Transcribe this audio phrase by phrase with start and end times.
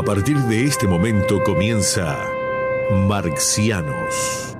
[0.00, 2.16] A partir de este momento comienza
[3.06, 4.56] Marxianos.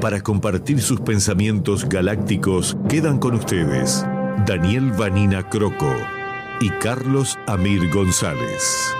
[0.00, 4.02] Para compartir sus pensamientos galácticos quedan con ustedes
[4.46, 5.94] Daniel Vanina Croco
[6.62, 8.96] y Carlos Amir González.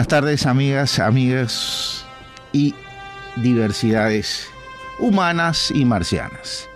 [0.00, 2.06] Buenas tardes, amigas, amigas
[2.54, 2.74] y
[3.36, 4.48] diversidades
[4.98, 6.70] humanas y marcianas.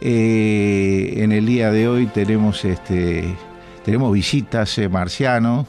[0.00, 3.34] Eh, en el día de hoy tenemos este
[3.84, 5.66] tenemos visitas eh, marcianos.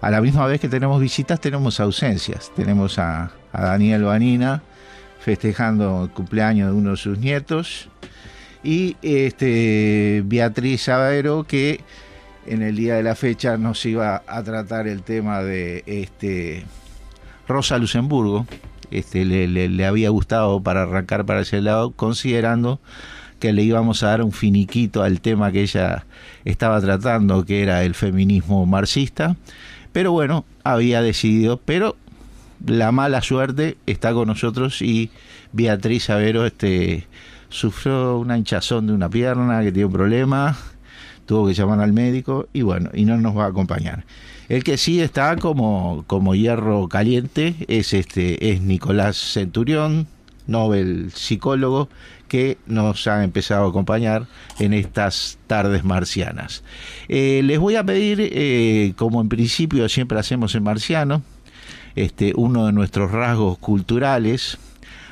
[0.00, 2.50] A la misma vez que tenemos visitas, tenemos ausencias.
[2.56, 4.64] Tenemos a, Daniel Vanina
[5.20, 7.88] festejando el cumpleaños de uno de sus nietos.
[8.64, 11.82] Y este Beatriz Avero que
[12.46, 16.64] en el día de la fecha nos iba a tratar el tema de este
[17.46, 18.46] Rosa Luxemburgo.
[18.90, 22.80] Este, le, había gustado para arrancar para ese lado, considerando
[23.40, 26.04] que le íbamos a dar un finiquito al tema que ella
[26.44, 29.36] estaba tratando, que era el feminismo marxista.
[29.92, 31.96] Pero bueno, había decidido, pero
[32.64, 35.10] la mala suerte está con nosotros y
[35.52, 37.06] Beatriz Avero este,
[37.48, 40.56] sufrió una hinchazón de una pierna, que tiene un problema,
[41.26, 44.04] tuvo que llamar al médico y bueno, y no nos va a acompañar.
[44.48, 50.06] El que sí está como, como hierro caliente es este es Nicolás Centurión,
[50.46, 51.88] Nobel psicólogo,
[52.28, 54.26] que nos ha empezado a acompañar
[54.58, 56.64] en estas tardes marcianas.
[57.08, 61.22] Eh, les voy a pedir, eh, como en principio siempre hacemos en Marciano,
[61.94, 64.58] este, uno de nuestros rasgos culturales,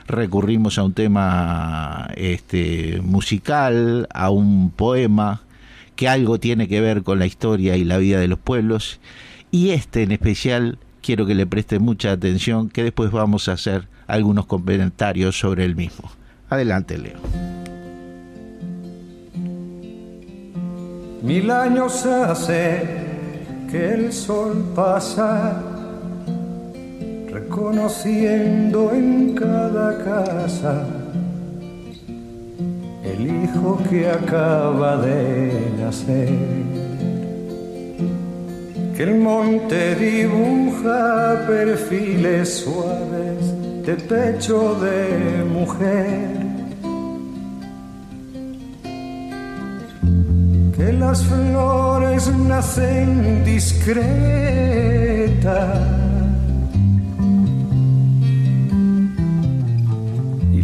[0.07, 5.43] recurrimos a un tema este, musical, a un poema,
[6.01, 9.01] que algo tiene que ver con la historia y la vida de los pueblos,
[9.51, 13.87] y este en especial quiero que le preste mucha atención, que después vamos a hacer
[14.07, 16.11] algunos comentarios sobre el mismo.
[16.49, 17.19] Adelante, Leo.
[21.23, 22.83] Mil años hace
[23.71, 25.63] que el sol pasa,
[27.31, 30.87] reconociendo en cada casa
[33.21, 36.29] el hijo que acaba de nacer.
[38.97, 43.43] Que el monte dibuja perfiles suaves
[43.87, 46.31] de pecho de mujer.
[50.77, 54.01] Que las flores nacen discretas.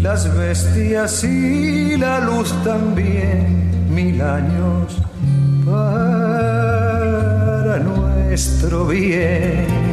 [0.06, 4.96] Las bestias y la luz también, mil años
[5.64, 7.00] para
[7.80, 9.85] nuestro bien.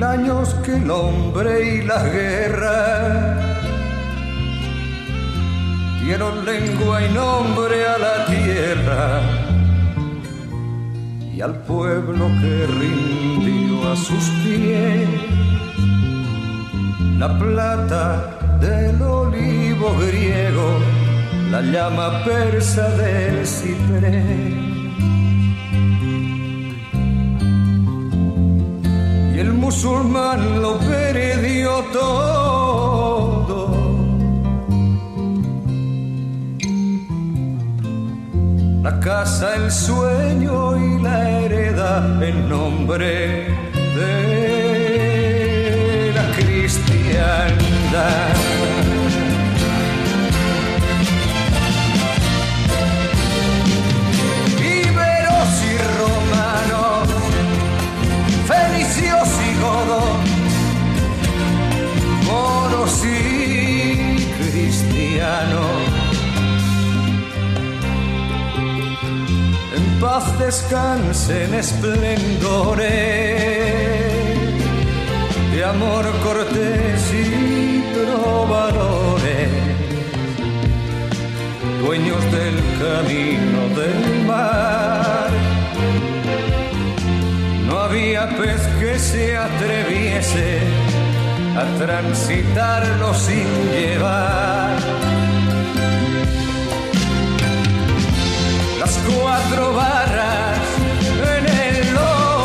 [0.00, 3.36] Mil años que el hombre y la guerra
[6.02, 9.20] dieron lengua y nombre a la tierra
[11.34, 15.06] y al pueblo que rindió a sus pies
[17.18, 20.78] la plata del olivo griego,
[21.50, 24.59] la llama persa del ciprés.
[29.70, 33.58] Musulmán lo perdió todo.
[38.82, 43.46] La casa, el sueño y la hereda en nombre
[43.96, 44.12] de
[46.16, 47.70] la cristiandad.
[62.90, 65.70] Moros y cristianos.
[69.76, 72.80] En paz descansen esplendores
[75.52, 79.48] de amor cortés y trovadores,
[81.82, 85.30] dueños del camino del mar.
[87.66, 90.89] No había pez que se atreviese
[91.56, 94.76] a transitarlo sin llevar.
[98.78, 100.58] Las cuatro barras
[101.36, 102.40] en el lodo.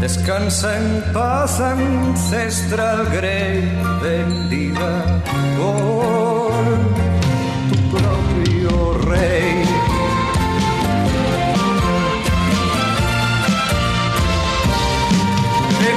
[0.00, 3.70] Descansa en paz ancestral grey
[4.02, 5.22] bendita.
[5.62, 6.39] Oh.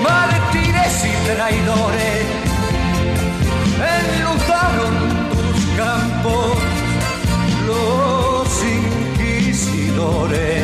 [0.03, 2.25] Mártires y traidores
[3.99, 4.93] enlutaron
[5.31, 6.57] tus campos
[7.67, 8.47] los
[8.79, 10.62] inquisidores.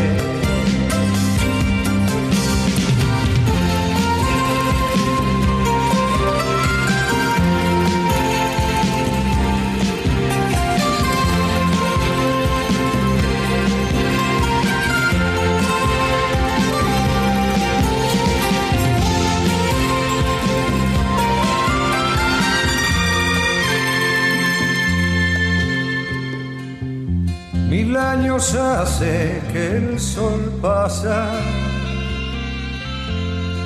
[28.09, 31.27] Años hace que el sol pasa,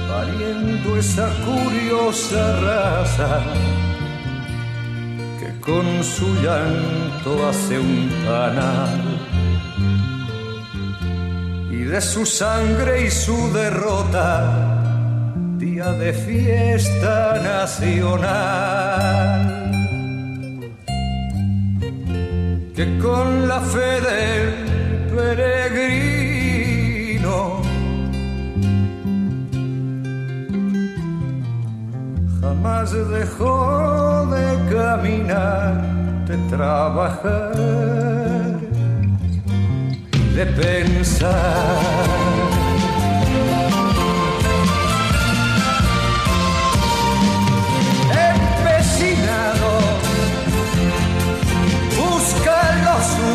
[0.09, 3.41] pariendo esa curiosa raza
[5.39, 9.01] que con su llanto hace un canal.
[11.71, 14.29] Y de su sangre y su derrota,
[15.57, 18.83] día de fiesta nacional.
[22.75, 24.65] Que con la fe del
[25.15, 26.33] peregrino
[32.41, 35.73] jamás dejó de caminar,
[36.25, 37.53] de trabajar,
[40.35, 42.42] de pensar.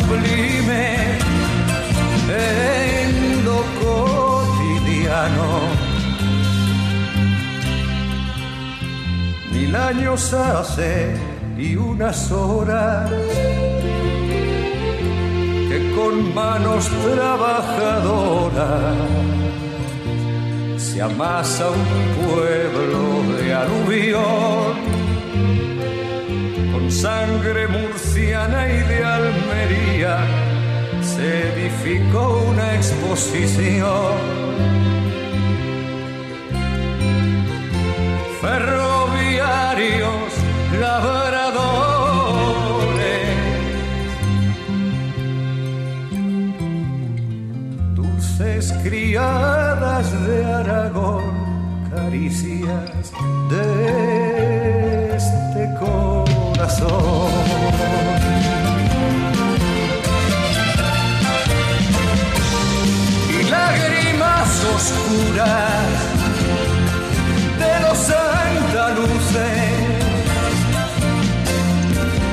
[0.09, 1.19] Sublime
[2.29, 5.49] en lo cotidiano.
[9.51, 11.15] Mil años hace
[11.57, 13.09] y unas horas
[15.69, 18.95] que con manos trabajadoras
[20.77, 21.85] se amasa un
[22.25, 24.78] pueblo de aluvión
[27.01, 30.17] sangre murciana y de Almería
[31.01, 34.13] se edificó una exposición.
[38.41, 40.29] Ferroviarios,
[40.77, 41.69] labradores,
[47.95, 51.23] dulces criadas de Aragón,
[51.91, 53.13] caricias
[53.51, 54.18] de
[56.69, 57.31] corazón.
[63.29, 65.89] Y lágrimas oscuras
[67.59, 67.99] de los
[68.39, 69.59] andaluces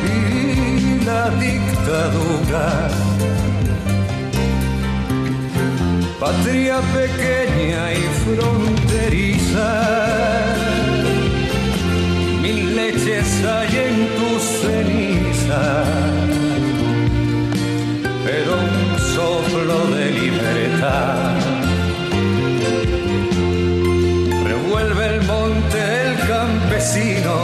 [0.04, 2.88] y la dictadura.
[6.20, 9.68] Patria pequeña y fronteriza
[12.76, 15.88] leches hay en tus cenizas,
[18.24, 21.34] pero un soplo de libertad
[24.50, 27.36] revuelve el monte, el campesino,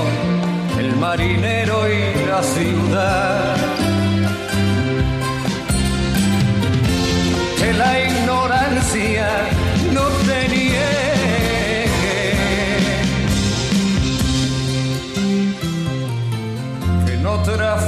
[0.79, 3.57] el marinero y la ciudad.
[7.59, 9.29] Que la ignorancia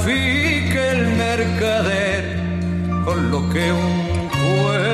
[0.05, 2.21] trafique el mercader
[3.03, 4.85] con lo que un pueblo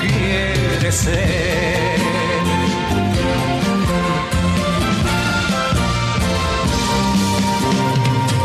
[0.00, 1.98] quiere ser.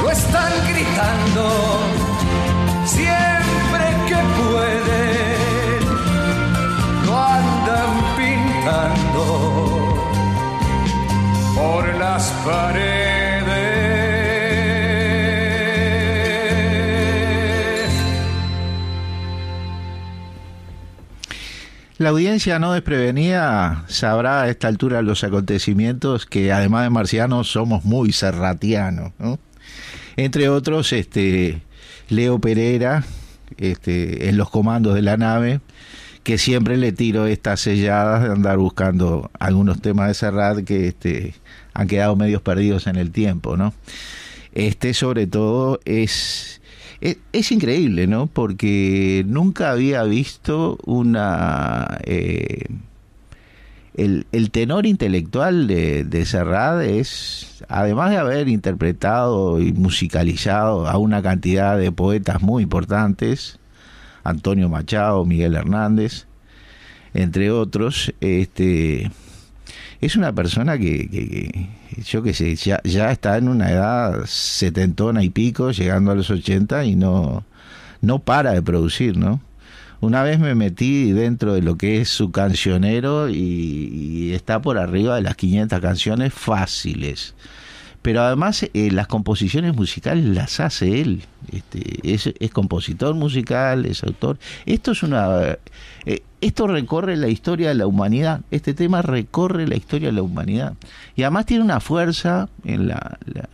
[0.01, 1.45] Lo están gritando
[2.85, 5.81] siempre que pueden,
[7.05, 9.21] lo andan pintando
[11.55, 12.92] por las paredes.
[22.03, 27.85] La audiencia no desprevenida sabrá a esta altura los acontecimientos que además de marcianos somos
[27.85, 29.39] muy serratianos, ¿no?
[30.17, 31.61] Entre otros, este
[32.09, 33.05] Leo Pereira,
[33.55, 35.61] este, en los comandos de la nave,
[36.23, 41.35] que siempre le tiro estas selladas de andar buscando algunos temas de Serrat que este,
[41.73, 43.73] han quedado medios perdidos en el tiempo, ¿no?
[44.51, 46.52] Este sobre todo es,
[47.03, 48.27] es, es increíble, ¿no?
[48.27, 51.99] Porque nunca había visto una...
[52.05, 52.65] eh,
[53.95, 56.21] el, el tenor intelectual de, de
[56.99, 63.59] es, además de haber interpretado y musicalizado a una cantidad de poetas muy importantes,
[64.23, 66.25] Antonio Machado, Miguel Hernández,
[67.13, 69.11] entre otros, este,
[70.05, 71.69] es una persona que, que,
[72.03, 76.85] yo qué sé, ya, está en una edad setentona y pico, llegando a los ochenta
[76.85, 77.45] y no,
[78.01, 79.41] no para de producir, ¿no?
[80.01, 85.15] Una vez me metí dentro de lo que es su cancionero y, está por arriba
[85.15, 87.35] de las 500 canciones fáciles.
[88.03, 91.23] Pero además eh, las composiciones musicales las hace él.
[91.51, 94.37] Este, es, compositor musical, es autor.
[94.67, 95.57] Esto es una...
[96.05, 98.41] Eh, esto recorre la historia de la humanidad.
[98.51, 100.73] Este tema recorre la historia de la humanidad.
[101.15, 103.49] Y además tiene una fuerza en la, la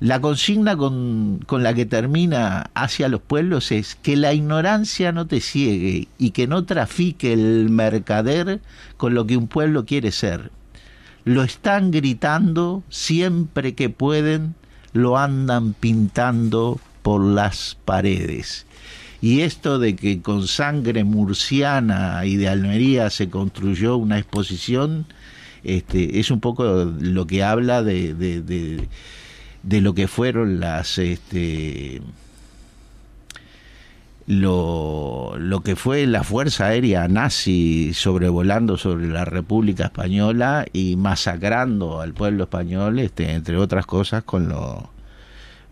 [0.00, 5.26] la consigna con, con, la que termina hacia los pueblos es que la ignorancia no
[5.26, 8.60] te ciegue y que no trafique el mercader
[8.96, 10.50] con lo que un pueblo quiere ser.
[11.24, 14.54] Lo están gritando siempre que pueden,
[14.92, 18.66] lo andan pintando por las paredes.
[19.22, 25.06] Y esto de que con sangre murciana y de Almería se construyó una exposición,
[25.62, 28.86] este, es un poco lo que habla de, de,
[29.62, 32.02] de lo que fueron las este
[34.26, 42.00] lo, lo que fue la fuerza aérea nazi sobrevolando sobre la República Española y masacrando
[42.00, 44.90] al pueblo español, este, entre otras cosas, con lo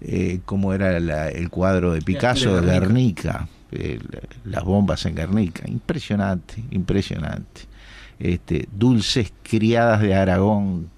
[0.01, 0.97] eh, como era
[1.29, 4.01] el cuadro de Picasso de Guernica, eh,
[4.45, 7.63] las bombas en Guernica, impresionante, impresionante.
[8.19, 10.91] Este, dulces criadas de Aragón,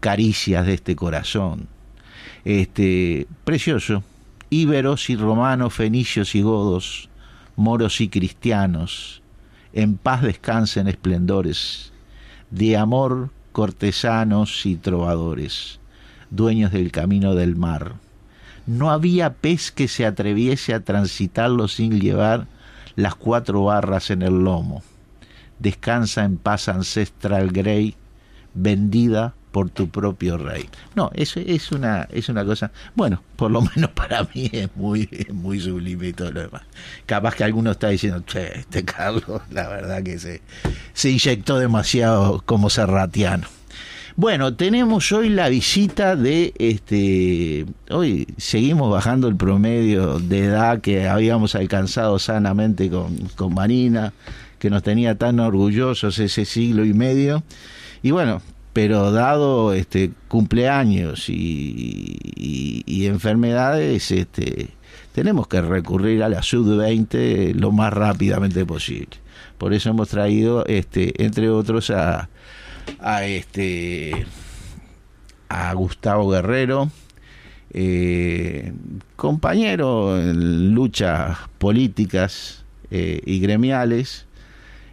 [0.00, 1.68] caricias de este corazón
[2.44, 4.02] este, precioso.
[4.52, 7.08] Íberos y romanos, fenicios y godos,
[7.56, 9.22] moros y cristianos,
[9.72, 11.94] en paz descansen esplendores,
[12.50, 15.80] de amor cortesanos y trovadores,
[16.28, 17.94] dueños del camino del mar.
[18.66, 22.46] No había pez que se atreviese a transitarlo sin llevar
[22.94, 24.82] las cuatro barras en el lomo.
[25.60, 27.94] Descansa en paz ancestral grey,
[28.52, 30.68] vendida por tu propio rey.
[30.96, 35.08] No, eso es una, es una cosa, bueno, por lo menos para mí es muy,
[35.32, 36.62] muy sublime y todo lo demás.
[37.06, 40.42] Capaz que alguno está diciendo, che, este Carlos, la verdad que se,
[40.94, 43.46] se inyectó demasiado como serratiano.
[44.14, 47.64] Bueno, tenemos hoy la visita de este.
[47.90, 54.12] Hoy seguimos bajando el promedio de edad que habíamos alcanzado sanamente con, con Marina,
[54.58, 57.42] que nos tenía tan orgullosos ese siglo y medio.
[58.02, 58.42] Y bueno,
[58.72, 62.18] pero dado este cumpleaños y,
[63.06, 64.68] enfermedades este
[65.12, 69.18] tenemos que recurrir a la sub-20 lo más rápidamente posible.
[69.58, 72.28] Por eso hemos traído este entre otros a
[73.00, 74.24] a este
[75.48, 76.90] a Gustavo Guerrero
[77.74, 78.72] eh,
[79.16, 84.26] compañero en luchas políticas eh, y gremiales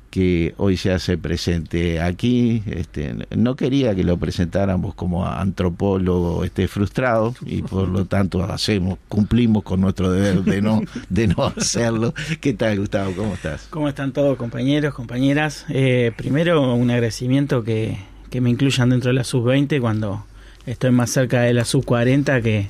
[0.09, 2.63] que hoy se hace presente aquí.
[2.65, 8.97] Este, no quería que lo presentáramos como antropólogo este, frustrado y por lo tanto hacemos,
[9.07, 12.13] cumplimos con nuestro deber de no, de no hacerlo.
[12.41, 13.13] ¿Qué tal, Gustavo?
[13.15, 13.67] ¿Cómo estás?
[13.69, 15.65] ¿Cómo están todos, compañeros, compañeras?
[15.69, 17.97] Eh, primero, un agradecimiento que,
[18.29, 20.25] que me incluyan dentro de la sub-20 cuando
[20.65, 22.67] estoy más cerca de la sub-40 que,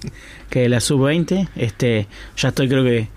[0.49, 1.49] que de la sub-20.
[1.55, 3.07] Este, ya estoy, creo que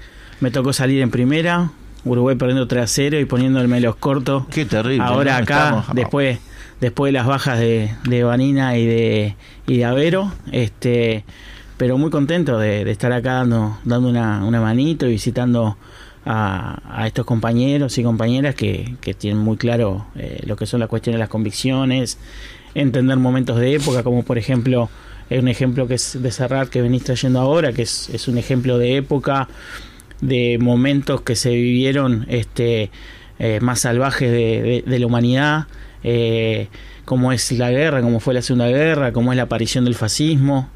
[0.41, 1.71] me tocó salir en primera,
[2.05, 4.45] Uruguay perdiendo 3 a 0 y poniéndome los cortos.
[4.51, 5.05] Qué terrible.
[5.05, 6.39] Ahora acá, después
[6.83, 9.37] después de las bajas de, de Vanina y de,
[9.69, 11.25] y de Avero, este,
[11.77, 15.77] pero muy contento de, estar acá dando, dando una, una manito y visitando
[16.27, 20.81] a, a, estos compañeros y compañeras que, que tienen muy claro eh, lo que son
[20.81, 22.19] las cuestiones de las convicciones,
[22.75, 24.91] entender momentos de época, como por ejemplo,
[25.31, 28.39] es un ejemplo que es de cerrar que venís trayendo ahora, que es, es un
[28.39, 29.47] ejemplo de época
[30.23, 32.91] de momentos que se vivieron este,
[33.39, 35.67] eh, más salvajes de, la humanidad,
[36.05, 36.69] eh,
[37.05, 40.71] como es la guerra, como fue la Segunda Guerra, como es la aparición del fascismo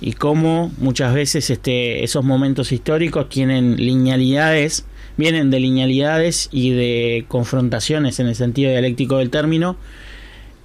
[0.00, 4.84] y cómo muchas veces este, esos momentos históricos tienen linealidades,
[5.16, 9.76] vienen de linealidades y de confrontaciones en el sentido dialéctico del término,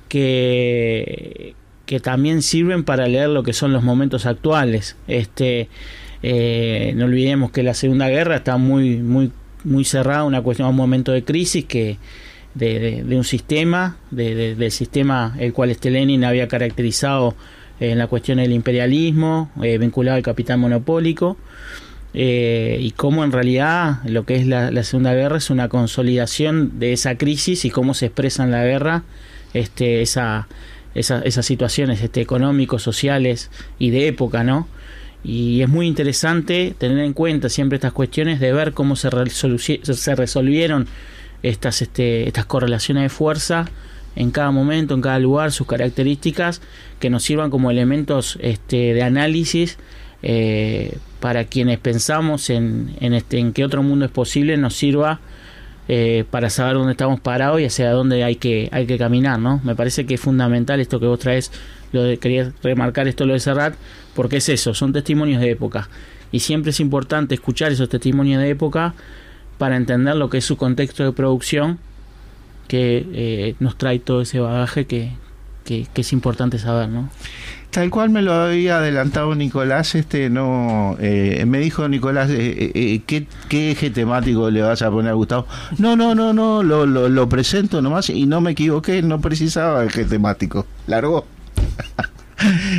[0.09, 1.55] que,
[1.85, 4.97] que también sirven para leer lo que son los momentos actuales.
[5.07, 5.69] Este,
[6.23, 9.31] eh, no olvidemos que la Segunda Guerra está muy, muy,
[9.63, 11.97] muy cerrada, una cuestión, un momento de crisis que
[12.55, 17.35] de, un sistema, de, del sistema el cual este Lenin había caracterizado
[17.79, 21.37] en la cuestión del imperialismo, eh, vinculado al capital monopólico,
[22.13, 26.93] eh, y cómo en realidad lo que es la, Segunda Guerra es una consolidación de
[26.93, 29.03] esa crisis y cómo se expresa en la guerra
[29.53, 30.47] este, esa,
[30.95, 34.67] esas situaciones este, económicos, sociales y de época, ¿no?
[35.23, 40.15] Y es muy interesante tener en cuenta siempre estas cuestiones de ver cómo se, se
[40.15, 40.87] resolvieron
[41.43, 43.65] estas, este, estas correlaciones de fuerza
[44.15, 46.61] en cada momento, en cada lugar, sus características,
[46.99, 49.77] que nos sirvan como elementos este, de análisis
[50.23, 55.19] eh, para quienes pensamos en, en, este, en qué otro mundo es posible, nos sirva
[55.87, 59.61] eh, para saber dónde estamos parados y hacia dónde hay que, hay que caminar, ¿no?
[59.63, 61.51] Me parece que es fundamental esto que vos traes,
[61.91, 63.75] lo de, quería remarcar esto lo de Serrat,
[64.13, 65.89] porque es eso, son testimonios de época.
[66.31, 68.93] Y siempre es importante escuchar esos testimonios de época
[69.57, 71.79] para entender lo que es su contexto de producción,
[72.67, 75.11] que eh, nos trae todo ese bagaje que,
[75.63, 77.09] que, es importante saber, ¿no?
[77.71, 83.01] Tal cual me lo había adelantado Nicolás, este no eh, me dijo Nicolás, eh, eh,
[83.05, 85.45] ¿qué, ¿qué, eje temático le vas a poner a Gustavo?
[85.77, 89.85] No, no, no, no, lo, lo, lo presento nomás y no me equivoqué, no precisaba
[89.85, 90.65] eje temático.
[90.87, 91.25] Largó.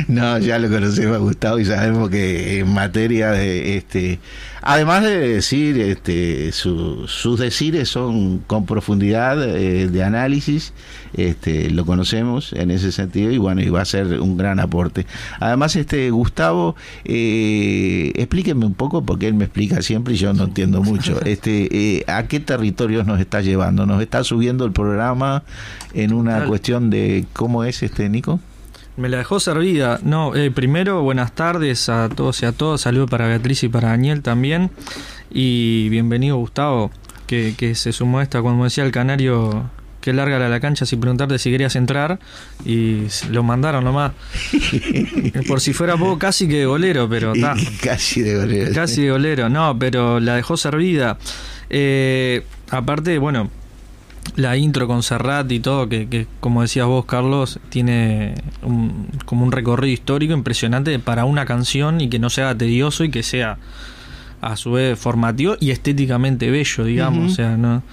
[0.07, 4.19] No, ya lo conocemos a Gustavo y sabemos que en materia de este,
[4.61, 10.73] además de decir, este, sus decires son con profundidad eh, de análisis,
[11.13, 15.05] este, lo conocemos en ese sentido y bueno, y va a ser un gran aporte.
[15.39, 20.45] Además, este Gustavo, eh, explíqueme un poco porque él me explica siempre y yo no
[20.45, 21.19] entiendo mucho.
[21.29, 23.85] Este, eh, ¿a qué territorios nos está llevando?
[23.85, 25.43] ¿Nos está subiendo el programa
[25.93, 28.39] en una cuestión de cómo es este Nico?
[28.99, 30.01] Me la dejó servida.
[30.03, 32.81] No, eh, primero, buenas tardes a todos y a todos.
[32.81, 34.71] Saludos para Beatriz y para Daniel también.
[35.31, 36.91] Y bienvenido, Gustavo,
[37.25, 39.69] que, se sumó a esta, cuando decía el canario,
[40.01, 42.19] que larga la cancha sin preguntarte si querías entrar.
[42.65, 44.11] Y lo mandaron nomás.
[45.47, 47.55] Por si fuera poco, casi que de golero, pero está.
[47.81, 48.73] Casi de golero.
[48.73, 51.17] Casi de golero, no, pero la dejó servida.
[51.69, 53.49] Eh, aparte, bueno,
[54.35, 58.35] la intro con Serrat y todo, que, como decías vos, Carlos, tiene
[59.25, 63.23] como un recorrido histórico impresionante para una canción y que no sea tedioso y que
[63.23, 63.57] sea
[64.41, 67.31] a su vez formativo y estéticamente bello, digamos.
[67.31, 67.83] O sea, no,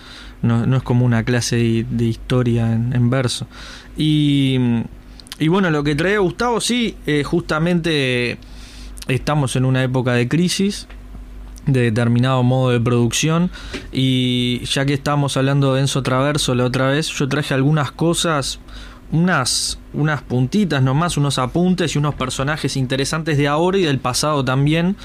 [0.42, 3.46] no, es como una clase de, historia en, verso.
[3.96, 4.59] Y,
[5.38, 8.38] y, bueno, lo que trae Gustavo, sí, eh, justamente
[9.09, 10.88] estamos en una época de crisis
[11.67, 13.51] de determinado modo de producción
[13.93, 18.61] y ya que estábamos hablando de Enzo Traverso la otra vez, yo traje algunas cosas,
[19.11, 24.45] unas, unas puntitas nomás, unos apuntes y unos personajes interesantes de ahora y del pasado
[24.45, 24.97] también,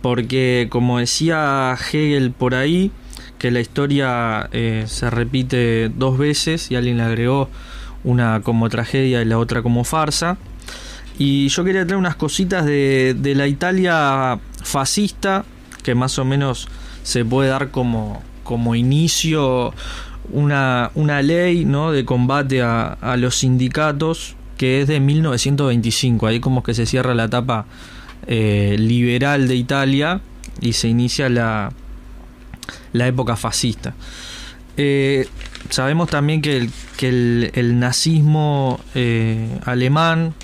[0.00, 2.90] porque como decía Hegel por ahí,
[3.38, 7.48] que la historia eh, se repite dos veces y alguien le agregó
[8.02, 10.38] una como tragedia y la otra como farsa.
[11.18, 15.44] Y yo quería traer unas cositas de, de la Italia fascista
[15.82, 16.68] que más o menos
[17.02, 19.72] se puede dar como, como inicio
[20.30, 21.92] una, una ley ¿no?
[21.92, 26.26] de combate a, los sindicatos que es de 1925.
[26.26, 27.66] Ahí como que se cierra la etapa
[28.26, 30.20] eh, liberal de Italia
[30.60, 31.72] y se inicia la,
[32.92, 33.94] la época fascista.
[34.76, 35.28] Eh,
[35.70, 40.34] sabemos también que el, que el, nazismo eh, alemán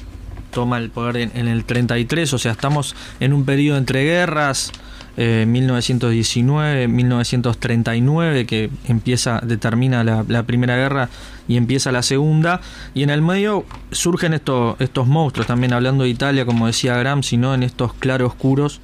[0.50, 4.72] toma el poder en, en, el 33, o sea, estamos en un periodo entre guerras,
[4.72, 4.83] 1919,
[5.16, 11.08] eh, 1939, que empieza, determina la, Primera Guerra
[11.48, 12.60] y empieza la Segunda,
[12.94, 17.36] y en el medio surgen estos, estos monstruos, también hablando de Italia, como decía Gramsci,
[17.36, 17.54] ¿no?
[17.54, 18.80] en estos claroscuros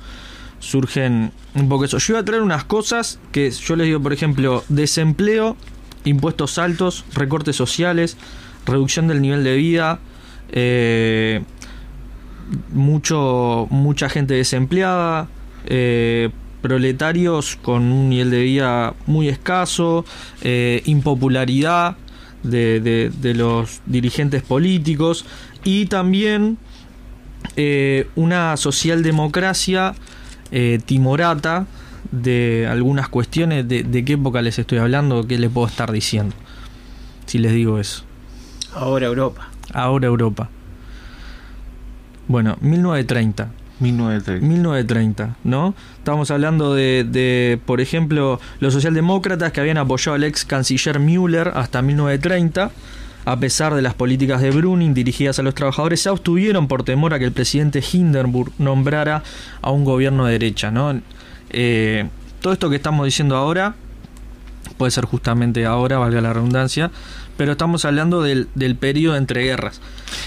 [0.61, 1.99] surgen un poco eso.
[1.99, 5.57] Yo iba a traer unas cosas que yo les digo, por ejemplo, desempleo,
[6.05, 8.17] impuestos altos, recortes sociales,
[8.67, 9.99] reducción del nivel de vida,
[10.53, 11.43] eh,
[12.73, 15.29] mucho, mucha gente desempleada,
[15.67, 16.31] eh,
[16.63, 20.05] proletarios con un nivel de vida muy escaso,
[20.43, 21.97] eh, impopularidad
[22.43, 25.25] de, los dirigentes políticos
[25.65, 26.59] y también
[27.57, 29.95] eh, una socialdemocracia
[30.85, 31.67] timorata
[32.11, 33.69] de algunas cuestiones.
[33.69, 35.27] De, ¿De qué época les estoy hablando?
[35.27, 36.35] ¿Qué les puedo estar diciendo?
[37.27, 38.05] Si les digo eso.
[38.75, 39.49] Ahora Europa.
[39.73, 40.51] Ahora Europa.
[42.29, 43.60] Bueno, 1930.
[43.81, 44.47] 1930.
[44.47, 45.75] 1930, ¿no?
[45.99, 51.83] Estamos hablando de, por ejemplo, los socialdemócratas que habían apoyado al ex canciller Müller hasta
[51.83, 52.71] 1930.
[53.27, 57.13] A pesar de las políticas de Bruning dirigidas a los trabajadores, se abstuvieron por temor
[57.13, 59.23] a que el presidente Hindenburg nombrara
[59.61, 60.71] a un gobierno de derecha.
[60.71, 60.99] ¿no?
[61.51, 62.09] Eh,
[62.41, 63.75] todo esto que estamos diciendo ahora
[64.81, 66.91] puede ser justamente ahora, valga la redundancia,
[67.41, 69.81] pero estamos hablando del, del periodo entre guerras.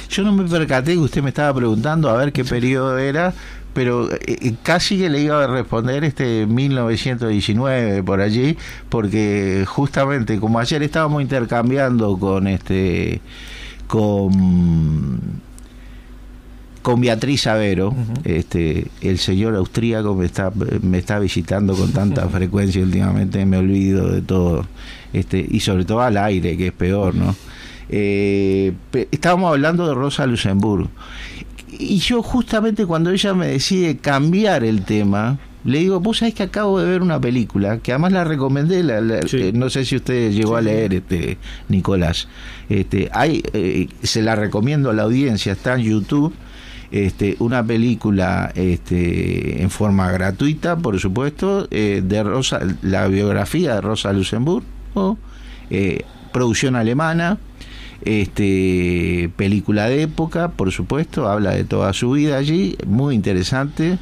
[0.09, 3.35] Yo no me percaté que usted me estaba preguntando a ver qué periodo era,
[3.75, 8.57] pero eh, eh, casi que le iba a responder este 1919 por allí,
[8.89, 13.21] porque justamente como ayer estábamos intercambiando con este
[13.85, 14.31] con
[16.83, 22.83] con Beatriz Avero, este, el señor austríaco me está, me está visitando con tanta frecuencia
[22.83, 24.67] últimamente, me olvido de todo,
[25.13, 27.35] este, y sobre todo al aire, que es peor, ¿no?
[27.87, 28.73] Eh,
[29.11, 30.89] estábamos hablando de Rosa Luxemburgo.
[31.71, 36.43] Y yo justamente cuando ella me decide cambiar el tema, le digo, vos sabés que
[36.43, 40.57] acabo de ver una película, que además la recomendé, eh, no sé si usted llegó
[40.57, 41.37] a leer, este
[41.69, 42.27] Nicolás.
[42.67, 46.33] Este, hay, eh, se la recomiendo a la audiencia, está en YouTube.
[46.93, 53.81] Este, una película este, en forma gratuita, por supuesto, eh, de Rosa, la biografía de
[53.81, 55.17] Rosa Luxemburgo,
[56.31, 57.39] producción alemana,
[58.05, 63.97] este, película de época, por supuesto, habla de toda su vida allí, muy interesante.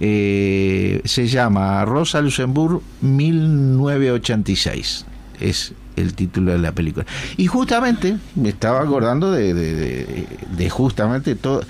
[0.00, 5.06] Eh, se llama Rosa Luxemburg 1986.
[5.40, 7.06] Es el título de la película.
[7.36, 11.62] Y justamente me estaba acordando de, de justamente todo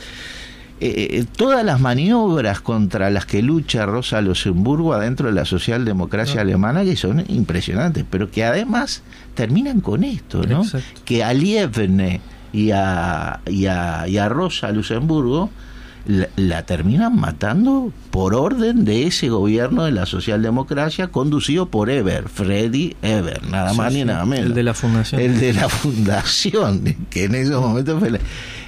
[0.81, 6.41] eh, eh, todas las maniobras contra las que lucha Rosa Luxemburgo adentro de la socialdemocracia
[6.41, 9.03] alemana que son impresionantes, pero que además
[9.35, 10.63] terminan con esto, ¿no?
[11.05, 12.21] Que a Liebne
[12.53, 15.51] y a, y a, Rosa Luxemburgo
[16.07, 22.97] la, terminan matando por orden de ese gobierno de la socialdemocracia conducido por Eber, Freddy
[23.01, 24.47] Eber, nada más ni nada menos.
[24.47, 25.21] El de la fundación.
[25.21, 28.11] El de la fundación, que en esos momentos fue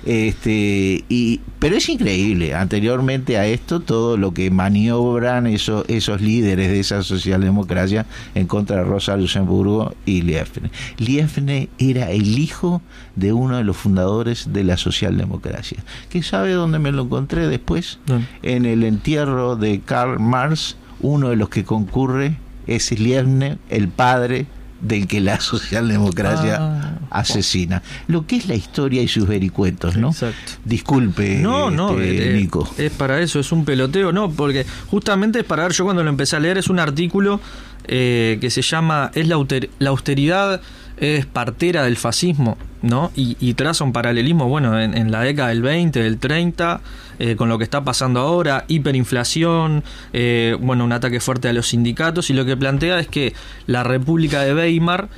[0.07, 6.71] este, y, pero es increíble, anteriormente a esto, todo lo que maniobran esos, esos líderes
[6.71, 10.71] de esa socialdemocracia en contra de Rosa Luxemburgo y Liefne.
[10.99, 12.83] Liefne era el hijo
[13.16, 15.79] de uno de los fundadores de la socialdemocracia.
[16.09, 17.99] ¿Qué sabe dónde me lo encontré después?
[18.42, 22.37] En el entierro de Karl Marx, uno de los que concurre
[22.69, 24.47] es Liefne, el padre
[24.80, 27.82] del que la socialdemocracia ah, asesina.
[28.08, 30.08] Lo que es la historia y sus vericuetos, ¿no?
[30.08, 30.52] Exacto.
[30.64, 32.68] Disculpe, no, no, este, eh, Nico.
[32.78, 36.10] Es para eso, es un peloteo, no, porque justamente es para ver, yo cuando lo
[36.10, 37.40] empecé a leer es un artículo
[37.88, 39.44] eh, que se llama Es la,
[39.78, 40.60] la austeridad
[40.96, 42.56] es partera del fascismo,
[42.87, 43.11] ¿no?
[43.14, 46.81] Y, traza un paralelismo, bueno, en, la década del 20, del 30,
[47.18, 51.68] eh, con lo que está pasando ahora, hiperinflación, eh, bueno, un ataque fuerte a los
[51.68, 53.35] sindicatos, y lo que plantea es que
[53.66, 55.09] la República de Weimar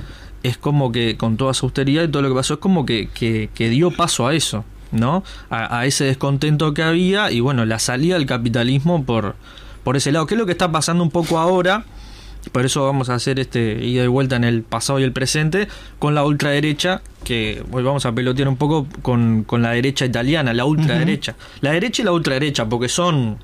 [0.43, 3.09] es como que, con toda su austeridad y todo lo que pasó, es como que,
[3.13, 5.23] que, dio paso a eso, ¿no?
[5.49, 9.35] A, a, ese descontento que había, y bueno, la salida del capitalismo por,
[9.83, 11.85] por ese lado, ¿Qué es lo que está pasando un poco ahora
[12.51, 15.67] por eso vamos a hacer este ida y vuelta en el pasado y el presente
[15.99, 20.65] con la ultraderecha, que hoy vamos a pelotear un poco con, la derecha italiana, la
[20.65, 21.35] ultraderecha.
[21.61, 23.37] La derecha y la ultraderecha, porque son...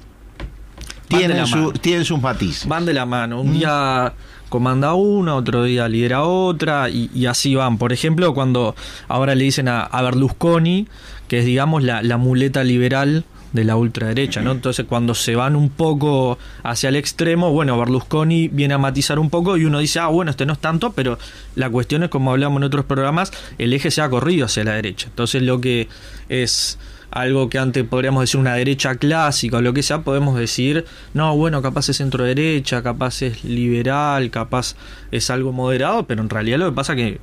[1.07, 2.67] Tienen, su, tienen sus matices.
[2.67, 3.39] Van de la mano.
[3.41, 4.13] Un día
[4.49, 7.77] comanda una, otro día lidera otra, y, así van.
[7.77, 8.75] Por ejemplo, cuando
[9.07, 10.87] ahora le dicen a, a Berlusconi,
[11.27, 13.23] que es digamos la, la muleta liberal
[13.55, 14.51] de la ultraderecha, ¿no?
[14.51, 19.29] Entonces cuando se van un poco hacia el extremo, bueno, Berlusconi viene a matizar un
[19.29, 21.17] poco y uno dice, ah, bueno, este no es tanto, pero
[21.55, 24.73] la cuestión es, como hablamos en otros programas, el eje se ha corrido hacia la
[24.73, 25.07] derecha.
[25.07, 25.87] Entonces lo que
[26.27, 26.77] es
[27.11, 31.35] algo que antes podríamos decir una derecha clásica o lo que sea, podemos decir, no,
[31.37, 34.75] bueno, capaz es centro derecha, capaz es liberal, capaz
[35.11, 37.21] es algo moderado, pero en realidad lo que pasa es que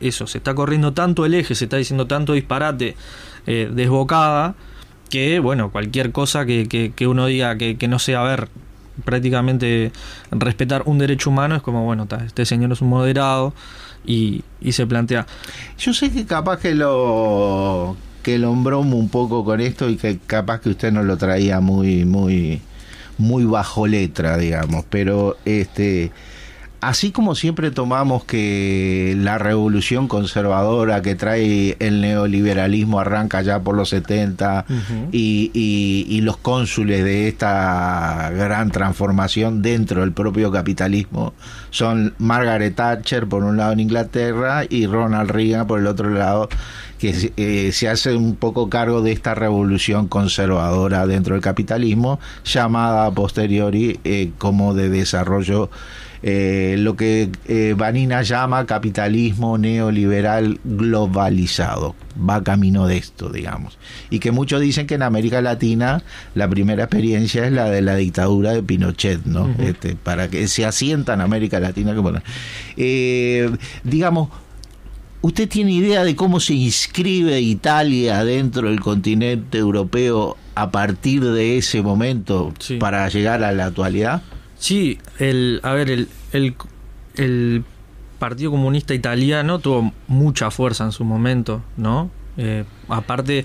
[0.00, 2.96] eso, se está corriendo tanto el eje, se está diciendo tanto disparate
[3.46, 4.54] eh, desbocada,
[5.08, 8.48] que, bueno, cualquier cosa que, que, uno diga que, que, no sea ver
[9.04, 9.92] prácticamente
[10.30, 13.52] respetar un derecho humano es como, bueno, este señor es un moderado
[14.06, 15.26] y, y se plantea.
[15.78, 20.18] Yo sé que capaz que lo que lo embromo un poco con esto y que
[20.26, 22.62] capaz que usted no lo traía muy muy
[23.18, 26.10] muy bajo letra, digamos, pero este
[26.88, 33.74] así como siempre tomamos que la revolución conservadora que trae el neoliberalismo arranca ya por
[33.74, 34.66] los 70
[35.12, 41.34] y, los cónsules de esta gran transformación dentro del propio capitalismo
[41.70, 46.48] son Margaret Thatcher por un lado en Inglaterra y Ronald Reagan por el otro lado
[46.98, 53.06] que eh, se hace un poco cargo de esta revolución conservadora dentro del capitalismo llamada
[53.06, 55.68] a posteriori eh, como de desarrollo
[56.26, 61.94] eh, lo que eh, Vanina llama capitalismo neoliberal globalizado.
[62.18, 63.76] Va camino de esto, digamos.
[64.08, 66.02] Y que muchos dicen que en América Latina
[66.34, 69.54] la primera experiencia es la de la dictadura de Pinochet, ¿no?
[69.58, 71.92] este, para que se asienta en América Latina.
[71.92, 72.22] Que, bueno,
[72.78, 73.50] eh,
[73.82, 74.30] digamos,
[75.20, 81.56] ¿Usted tiene idea de cómo se inscribe Italia dentro del continente europeo a partir de
[81.56, 82.76] ese momento Sí.
[82.76, 84.20] para llegar a la actualidad?
[84.64, 86.54] Sí, el, a ver, el, el,
[87.16, 87.64] el
[88.18, 92.10] Partido Comunista Italiano tuvo mucha fuerza en su momento, ¿no?
[92.38, 93.44] Eh, aparte,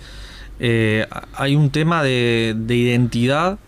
[0.61, 3.59] eh, hay un tema de, de identidad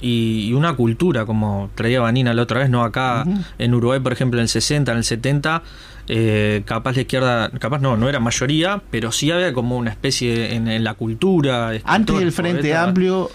[0.00, 2.84] y, y una cultura, como traía Vanina la otra vez, ¿no?
[2.84, 3.24] Acá
[3.58, 5.64] en Uruguay, por ejemplo, en el 60, en el 70,
[6.12, 10.56] eh, capaz la izquierda, capaz no, no era mayoría, pero sí había como una especie
[10.56, 11.68] en, en la cultura.
[11.68, 12.74] Antes escritores, del Frente.
[12.74, 13.30] Amplio,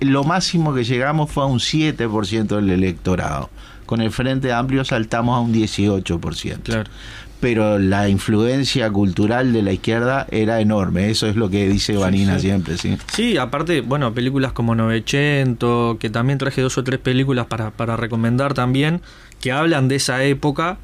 [0.00, 3.50] lo máximo que llegamos fue a un 7% del electorado.
[3.84, 6.62] Con el Frente Amplio saltamos a un 18%.
[6.62, 6.90] Claro.
[7.38, 11.10] Pero la influencia cultural de la izquierda era enorme.
[11.10, 12.46] Eso es lo que dice Vanina sí.
[12.46, 12.96] siempre, ¿sí?
[13.12, 17.94] Sí, aparte, bueno, películas como Novecento, que también traje dos o tres películas para, para
[17.98, 19.02] recomendar también,
[19.38, 20.78] que hablan de esa época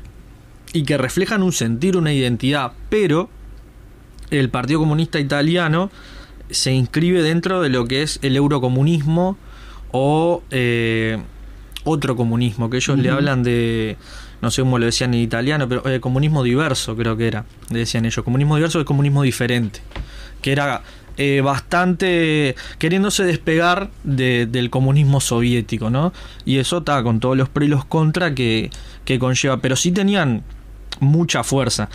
[0.73, 3.29] y que reflejan un sentir, una identidad, pero
[4.31, 5.91] el Partido Comunista Italiano
[6.51, 9.37] se inscribe dentro de lo que es el eurocomunismo
[9.91, 11.19] o eh,
[11.85, 13.97] otro comunismo, que ellos le hablan de,
[14.41, 17.81] no sé cómo lo decían en italiano, pero eh, comunismo diverso creo que era, le
[17.81, 19.81] decían ellos, comunismo diverso es comunismo diferente,
[20.41, 20.83] que era
[21.19, 26.13] eh, bastante queriéndose despegar de- del comunismo soviético, ¿no?
[26.47, 28.71] Y eso está con todos los pros y los contra que,
[29.05, 30.43] que conlleva, pero sí tenían
[31.03, 31.88] mucha fuerza.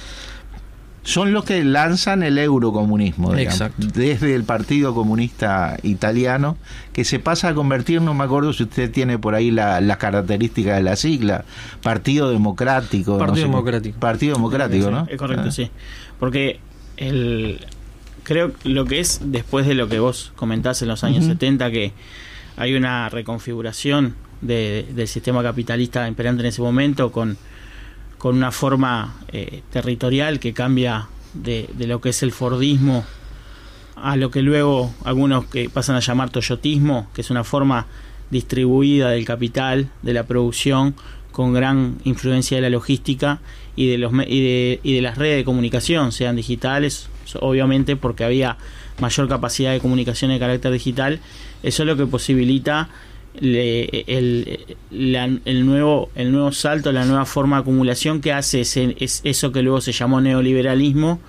[1.04, 3.88] Son los que lanzan el eurocomunismo, digamos, Exacto.
[3.94, 6.58] desde el Partido Comunista Italiano,
[6.92, 9.96] que se pasa a convertir, no me acuerdo si usted tiene por ahí la- las
[9.98, 11.46] características de la sigla,
[11.82, 13.14] Partido Democrático.
[13.14, 14.00] no Partido sé Democrático.
[14.02, 15.08] Partido Democrático, Sí, ¿no?
[15.10, 15.52] Es correcto, Ah.
[15.52, 15.72] sí.
[16.20, 16.60] Porque
[16.98, 17.66] el
[18.24, 21.32] creo lo que es después de lo que vos comentás en los años Ujú.
[21.36, 21.94] 70 que
[22.58, 27.38] hay una reconfiguración de- del sistema capitalista imperante en ese momento con,
[28.18, 33.06] con una forma eh, territorial que cambia de, de lo que es el Fordismo
[33.96, 37.88] a lo que luego algunos que pasan a llamar toyotismo, que es una forma
[38.30, 40.96] distribuida del capital, de la producción,
[41.32, 43.40] con gran influencia de la logística
[43.76, 48.24] y de, los, y de, y de las redes de comunicación, sean digitales, obviamente porque
[48.24, 48.58] había
[49.00, 51.20] mayor capacidad de comunicación de carácter digital,
[51.64, 52.90] eso es lo que posibilita
[53.40, 54.60] le- el,
[54.92, 59.22] la- el nuevo el nuevo salto, la nueva forma de acumulación que hace ese- es
[59.24, 61.20] eso que luego se llamó neoliberalismo,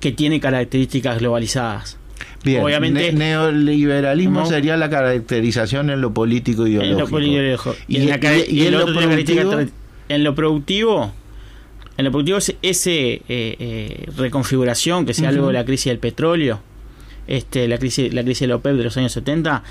[0.00, 1.98] que tiene características globalizadas.
[2.44, 4.50] Bien, Obviamente- ne- neoliberalismo ¿Cómo?
[4.50, 7.08] sería la caracterización en lo político ideológico.
[7.88, 8.20] Y, en la
[10.24, 11.12] lo productivo,
[11.96, 15.98] en lo productivo es ese eh, eh, reconfiguración que sea algo de la crisis del
[15.98, 16.60] petróleo
[17.26, 19.64] este la crisis la crisis del OPEP de los años 70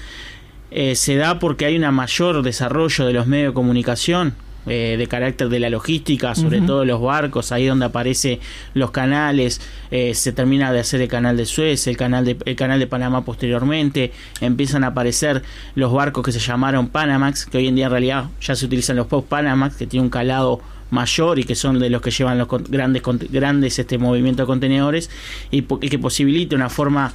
[0.78, 4.36] eh, se da porque hay un mayor desarrollo de los medios de comunicación
[4.68, 8.40] eh, de carácter de la logística, sobre todo los barcos, ahí donde aparecen
[8.74, 12.58] los canales, eh, se termina de hacer el canal de Suez, el canal de, el
[12.58, 14.12] canal de Panamá posteriormente,
[14.42, 15.44] empiezan a aparecer
[15.76, 18.98] los barcos que se llamaron Panamax, que hoy en día en realidad ya se utilizan
[18.98, 20.60] los post Panamax, que tienen un calado
[20.90, 25.10] mayor y que son de los que llevan los grandes grandes este movimiento de contenedores
[25.52, 27.14] y, y que posibilita una forma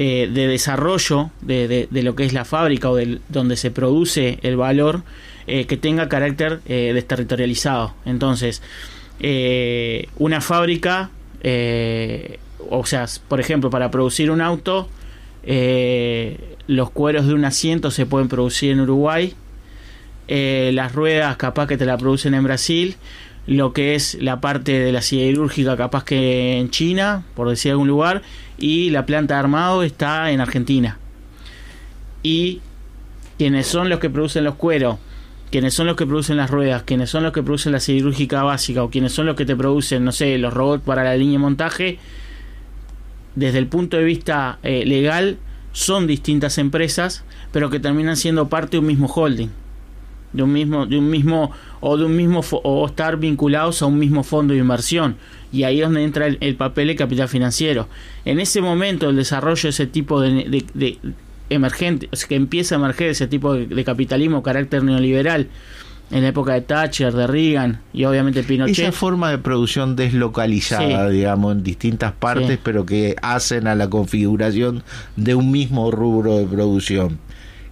[0.00, 3.72] eh, de desarrollo de, de- de lo que es la fábrica o del, donde se
[3.72, 5.02] produce el valor
[5.48, 7.94] eh, que tenga carácter eh, desterritorializado.
[8.04, 8.62] Entonces,
[9.18, 11.10] eh, una fábrica,
[12.70, 14.88] o sea, por ejemplo, para producir un auto,
[16.66, 19.34] los cueros de un asiento se pueden producir en Uruguay,
[20.28, 22.96] las ruedas capaz que te la producen en Brasil,
[23.48, 27.88] lo que es la parte de la siderúrgica capaz que en China, por decir algún
[27.88, 28.20] lugar,
[28.58, 30.98] y la planta de armado está en Argentina.
[32.22, 32.60] Y
[33.38, 34.98] quienes son los que producen los cueros,
[35.50, 38.82] quienes son los que producen las ruedas, quienes son los que producen la siderúrgica básica
[38.82, 41.38] o quienes son los que te producen, no sé, los robots para la línea de
[41.38, 41.98] montaje,
[43.34, 45.38] desde el punto de vista eh, legal
[45.72, 49.48] son distintas empresas, pero que terminan siendo parte de un mismo holding,
[50.32, 53.98] de un mismo, de un mismo o de un mismo o estar vinculados a un
[53.98, 55.16] mismo fondo de inversión
[55.52, 57.88] y ahí es donde entra el, el papel de capital financiero.
[58.24, 60.98] En ese momento el desarrollo de ese tipo de, de- de
[61.50, 65.48] emergente, o sea, que empieza a emerger ese tipo de, de capitalismo carácter neoliberal
[66.10, 68.78] en la época de Thatcher, de Reagan y obviamente Pinochet.
[68.78, 71.14] Esa forma de producción deslocalizada, Sí.
[71.16, 72.58] digamos, en distintas partes, Sí.
[72.62, 74.82] pero que hacen a la configuración
[75.16, 77.18] de un mismo rubro de producción.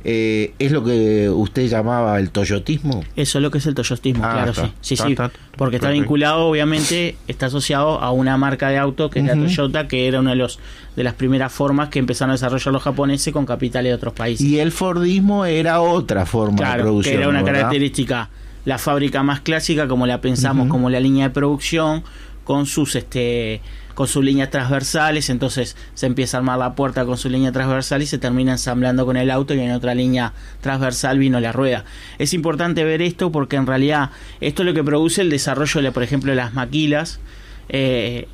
[0.09, 3.03] Eh, ¿Es lo que usted llamaba el toyotismo?
[3.17, 4.67] Eso es lo que es el toyotismo, Ah, claro, está.
[4.67, 4.73] sí.
[4.81, 5.13] Sí, Está, sí.
[5.13, 5.31] está.
[5.57, 9.89] Porque está vinculado, obviamente, está asociado a una marca de auto que es la Toyota,
[9.89, 10.61] que era una de, los,
[10.95, 14.47] de las primeras formas que empezaron a desarrollar los japoneses con capitales de otros países.
[14.47, 17.13] Y el Fordismo era otra forma de claro, producción.
[17.13, 17.61] que era una ¿verdad?
[17.63, 18.31] característica,
[18.65, 22.05] la fábrica más clásica, como la pensamos, como la línea de producción,
[22.45, 23.61] con sus este
[23.97, 28.03] con sus líneas transversales, entonces se empieza a armar la puerta con su línea transversal
[28.03, 31.87] y se termina ensamblando con el auto y en otra línea transversal vino la rueda.
[32.19, 34.11] Es importante ver esto porque en realidad
[34.43, 37.21] esto es lo que produce el desarrollo, de, por ejemplo, las maquilas
[37.71, 38.29] eh,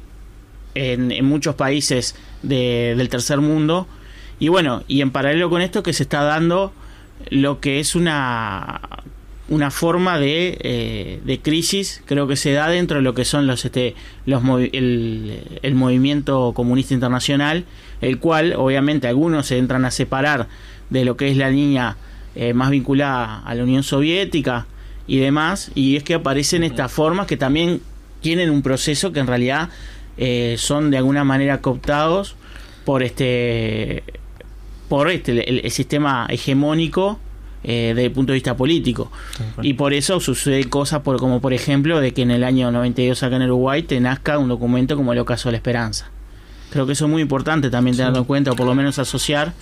[0.75, 3.87] en, muchos países del tercer mundo.
[4.41, 6.73] Y bueno, y en paralelo con esto que se está dando
[7.31, 8.81] lo que es una
[9.49, 13.47] una forma de, eh, de, crisis creo que se da dentro de lo que son
[13.47, 17.65] los este los el, movimiento comunista internacional
[18.01, 20.49] el cual obviamente algunos se entran a separar
[20.91, 21.97] de lo que es la línea
[22.37, 24.67] eh, más vinculada a la Unión Soviética
[25.07, 27.81] y demás y es que aparecen estas formas que también
[28.21, 29.71] tienen un proceso que en realidad
[30.19, 32.37] eh, son de alguna manera cooptados
[32.85, 34.05] por este
[34.89, 37.19] por este el sistema hegemónico
[37.65, 39.11] eh, desde el punto de vista político.
[39.63, 43.23] Y por eso sucede cosas por, como por ejemplo de que en el año 92
[43.23, 46.11] acá en Uruguay te nazca un documento como el Ocaso de la Esperanza.
[46.71, 49.53] Creo que eso es muy importante también tenerlo en cuenta o por lo menos asociar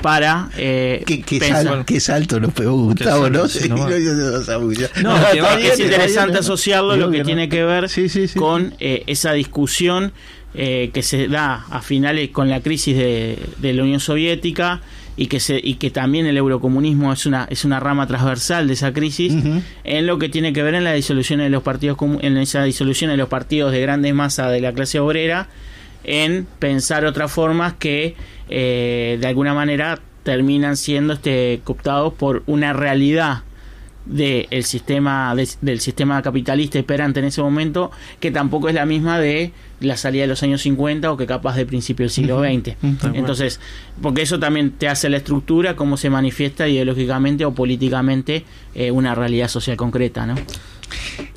[0.00, 3.46] para eh, ¿Qué, salto nos pegó Gustavo, ¿no?
[3.46, 3.64] es
[5.80, 7.88] interesante asociarlo lo que tiene que ver
[8.36, 10.12] con eh, esa discusión
[10.54, 14.80] eh, que se da a finales con la crisis de, de la Unión Soviética
[15.16, 18.74] y que se y que también el eurocomunismo es una es una rama transversal de
[18.74, 19.34] esa crisis
[19.84, 23.10] en lo que tiene que ver en la disolución de los partidos en esa disolución
[23.10, 25.48] de los partidos de grandes masas de la clase obrera
[26.04, 28.14] en pensar otras formas que
[28.48, 33.42] eh, de alguna manera terminan siendo este cooptados por una realidad
[34.06, 37.90] del sistema del sistema capitalista esperante en ese momento
[38.20, 41.56] que tampoco es la misma de la salida de los años 50 o que capaz
[41.56, 42.76] de principio del siglo XX.
[43.14, 43.60] Entonces,
[44.00, 49.14] porque eso también te hace la estructura, cómo se manifiesta ideológicamente o políticamente eh, una
[49.14, 50.36] realidad social concreta, ¿no?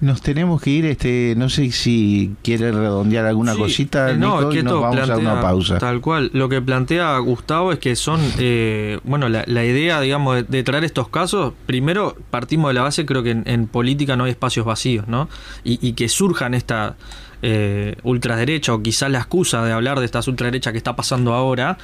[0.01, 4.63] Nos tenemos que ir, este, no sé si quiere redondear alguna cosita, eh, no, que
[4.63, 5.77] nos vamos a una pausa.
[5.77, 10.63] Tal cual, lo que plantea Gustavo es que son, eh, bueno, la, idea, digamos, de,
[10.63, 14.65] traer estos casos, primero partimos de la base, creo que en, política no hay espacios
[14.65, 15.29] vacíos, ¿no?
[15.63, 16.95] Y, y que surjan esta
[17.41, 21.77] eh, ultraderecha o quizás la excusa de hablar de estas ultraderechas que está pasando ahora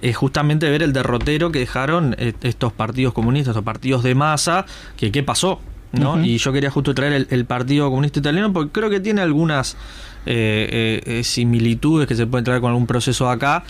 [0.00, 5.10] es justamente ver el derrotero que dejaron estos partidos comunistas, estos partidos de masa, que
[5.10, 5.60] qué pasó,
[5.92, 6.24] ¿no?
[6.24, 9.76] Y yo quería justo traer el, Partido Comunista Italiano porque creo que tiene algunas
[10.26, 13.64] eh, eh, similitudes que se pueden traer con algún proceso acá,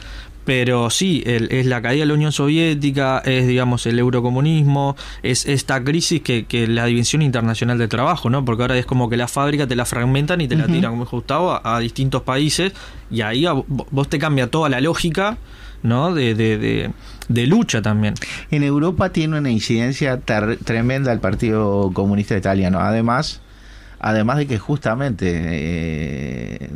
[0.44, 5.84] pero sí, es la caída de la Unión Soviética, es digamos el eurocomunismo, es esta
[5.84, 8.44] crisis que, que la División Internacional de Trabajo, ¿no?
[8.44, 11.04] Porque ahora es como que la fábrica te la fragmentan y te la tiran, como
[11.04, 12.72] Gustavo, a, distintos países
[13.10, 15.38] y ahí vos te cambia toda la lógica,
[15.82, 16.14] ¿no?
[16.14, 16.90] De, de, de,
[17.46, 18.14] lucha también.
[18.50, 23.40] En Europa tiene una incidencia tremenda el Partido Comunista Italiano, además,
[23.98, 25.30] además de que justamente...
[25.32, 26.70] Eh,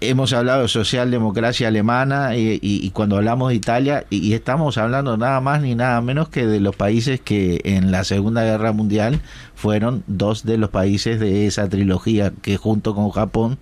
[0.00, 5.62] hemos hablado de socialdemocracia alemana y, cuando hablamos de Italia y, estamos hablando nada más
[5.62, 9.20] ni nada menos que de los países que en la Segunda Guerra Mundial
[9.54, 13.58] fueron dos de los países de esa trilogía que junto con Japón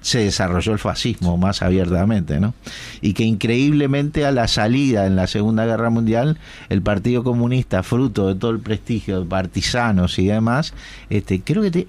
[0.00, 2.54] se desarrolló el fascismo más abiertamente, ¿no?
[3.00, 8.28] Y que increíblemente a la salida en la Segunda Guerra Mundial el Partido Comunista, fruto
[8.28, 10.74] de todo el prestigio de partisanos y demás,
[11.10, 11.86] este, creo que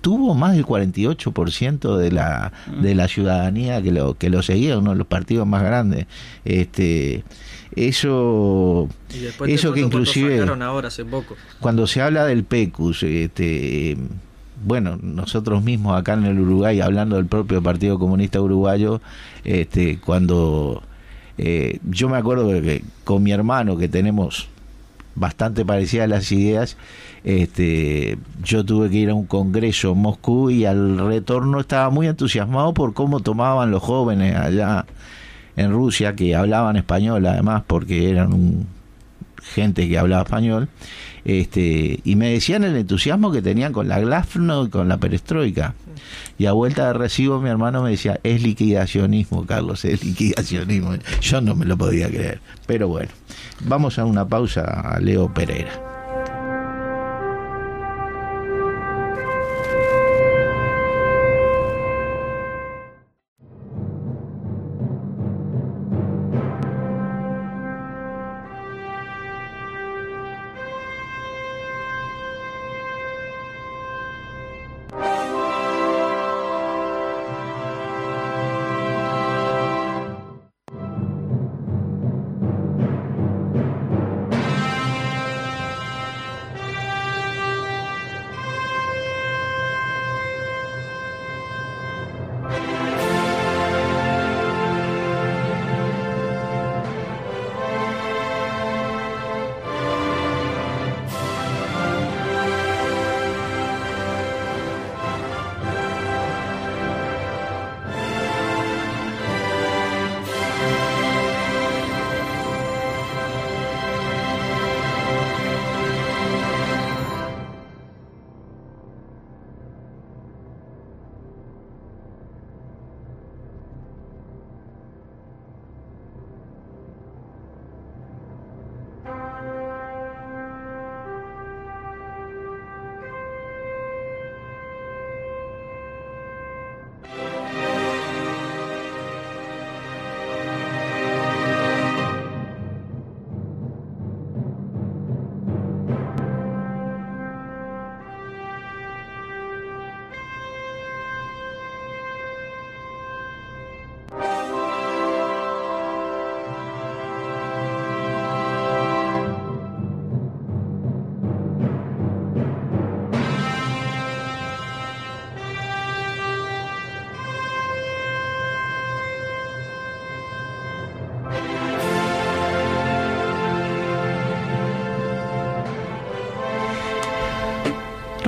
[0.00, 2.80] tuvo más del 48% de la mm.
[2.80, 6.06] de la ciudadanía que lo que lo seguía uno de los partidos más grandes
[6.44, 7.22] este
[7.76, 8.88] eso
[9.46, 11.36] eso que inclusive ahora hace poco.
[11.60, 13.98] cuando se habla del PECUS este
[14.62, 19.00] bueno, nosotros mismos acá en el Uruguay, hablando del propio Partido Comunista Uruguayo,
[19.44, 20.82] este, cuando
[21.38, 24.48] eh, yo me acuerdo que con mi hermano, que tenemos
[25.14, 26.76] bastante parecidas las ideas,
[27.24, 32.06] este, yo tuve que ir a un congreso en Moscú y al retorno estaba muy
[32.06, 34.86] entusiasmado por cómo tomaban los jóvenes allá
[35.56, 38.66] en Rusia, que hablaban español además, porque eran un,
[39.42, 40.68] gente que hablaba español,
[41.24, 45.74] este, y me decían el entusiasmo que tenían con la Glasnost y con la perestroika.
[46.38, 50.94] Y a vuelta de recibo mi hermano me decía, es liquidacionismo, Carlos, es liquidacionismo.
[51.20, 52.40] Yo no me lo podía creer.
[52.66, 53.10] Pero bueno,
[53.66, 55.89] vamos a una pausa a Leo Pereira.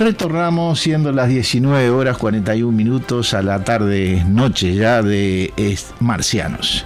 [0.03, 5.53] Retornamos siendo las 19 horas 41 minutos a la tarde noche ya de
[6.01, 6.85] Marcianos.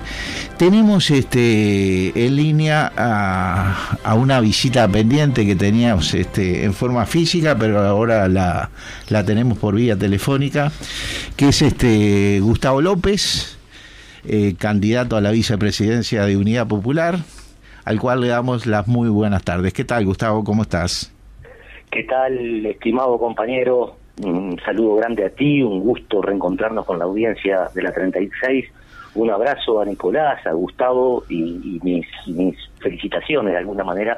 [0.59, 7.81] Tenemos este en línea a, una visita pendiente que teníamos este, en forma física, pero
[7.81, 8.69] ahora la,
[9.09, 10.71] la tenemos por vía telefónica,
[11.37, 13.57] que es este Gustavo López,
[14.27, 17.21] eh, candidato a la vicepresidencia de Unidad Popular,
[17.87, 19.73] al cual le damos las muy buenas tardes.
[19.73, 20.45] ¿Qué tal, Gustavo?
[20.45, 21.16] ¿Cómo estás?
[21.91, 23.97] ¿Qué tal, estimado compañero?
[24.23, 28.67] Un saludo grande a ti, un gusto reencontrarnos con la audiencia de la 36.
[29.15, 32.07] Un abrazo a Nicolás, a Gustavo y, mis,
[32.81, 34.17] felicitaciones de alguna manera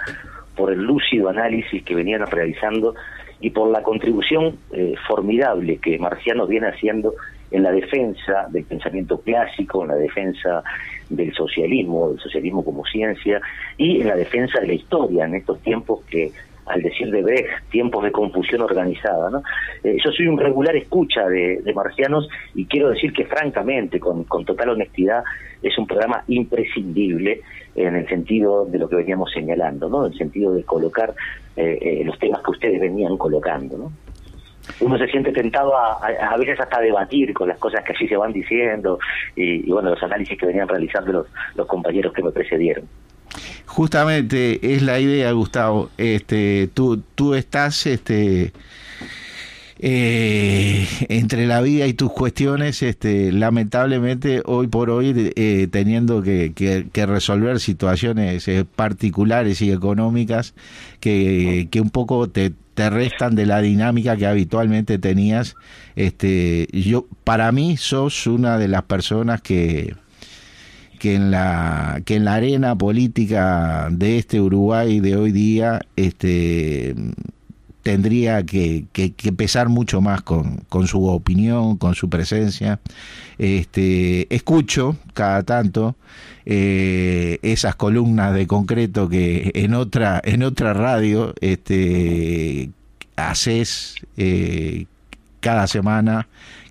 [0.56, 2.94] por el lúcido análisis que venían realizando
[3.40, 7.14] y por la contribución eh, formidable que Marciano viene haciendo
[7.50, 10.62] en la defensa del pensamiento clásico, en la defensa
[11.08, 13.40] del socialismo, del socialismo como ciencia
[13.76, 16.32] y en la defensa de la historia en estos tiempos que
[16.68, 19.30] al decir de Brecht, tiempos de confusión organizada.
[19.30, 19.42] ¿no?
[19.82, 24.70] Eh, yo soy un regular escucha de, marcianos y quiero decir que francamente, con, total
[24.70, 25.22] honestidad,
[25.62, 27.40] es un programa imprescindible
[27.74, 30.06] en el sentido de lo que veníamos señalando, ¿no?
[30.06, 31.14] en el sentido de colocar
[31.56, 33.78] eh, eh, los temas que ustedes venían colocando.
[33.78, 33.92] ¿no?
[34.80, 38.16] uno se siente tentado a, a, veces hasta debatir con las cosas que allí se
[38.16, 38.98] van diciendo
[39.34, 42.84] y, bueno, los análisis que venían realizando los, los compañeros que me precedieron.
[43.66, 45.90] Justamente es la idea, Gustavo.
[45.98, 48.52] Este, tú, tú estás, este,
[49.80, 56.88] eh, entre la vida y tus cuestiones, este, lamentablemente hoy por hoy eh, teniendo que,
[57.06, 60.54] resolver situaciones eh, particulares y económicas
[60.98, 65.56] que, que un poco te, te restan de la dinámica que habitualmente tenías.
[65.96, 69.96] Este, yo, para mí, sos una de las personas que
[70.98, 76.94] que en la que en la arena política de este Uruguay de hoy día este
[77.88, 82.80] tendría que, que, pesar mucho más con, con, su opinión, con su presencia.
[83.38, 85.96] Este, escucho cada tanto
[86.44, 92.68] eh, esas columnas de concreto que en otra, en otra radio este,
[93.16, 94.84] haces eh,
[95.40, 96.28] cada semana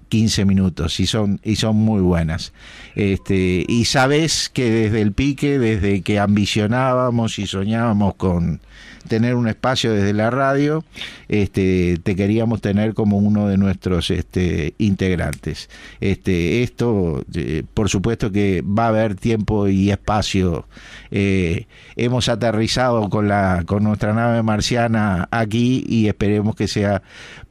[0.08, 2.54] 15 minutos y son y son muy buenas.
[2.96, 8.60] Este, y sabes que desde el pique, desde que ambicionábamos y soñábamos con
[9.08, 10.84] tener un espacio desde la radio,
[11.28, 15.70] este, te queríamos tener como uno de nuestros este, integrantes.
[16.00, 20.68] Este, esto, eh, por supuesto que va a haber tiempo y espacio.
[21.10, 27.02] Eh, hemos aterrizado con, la, con nuestra nave marciana aquí y esperemos que sea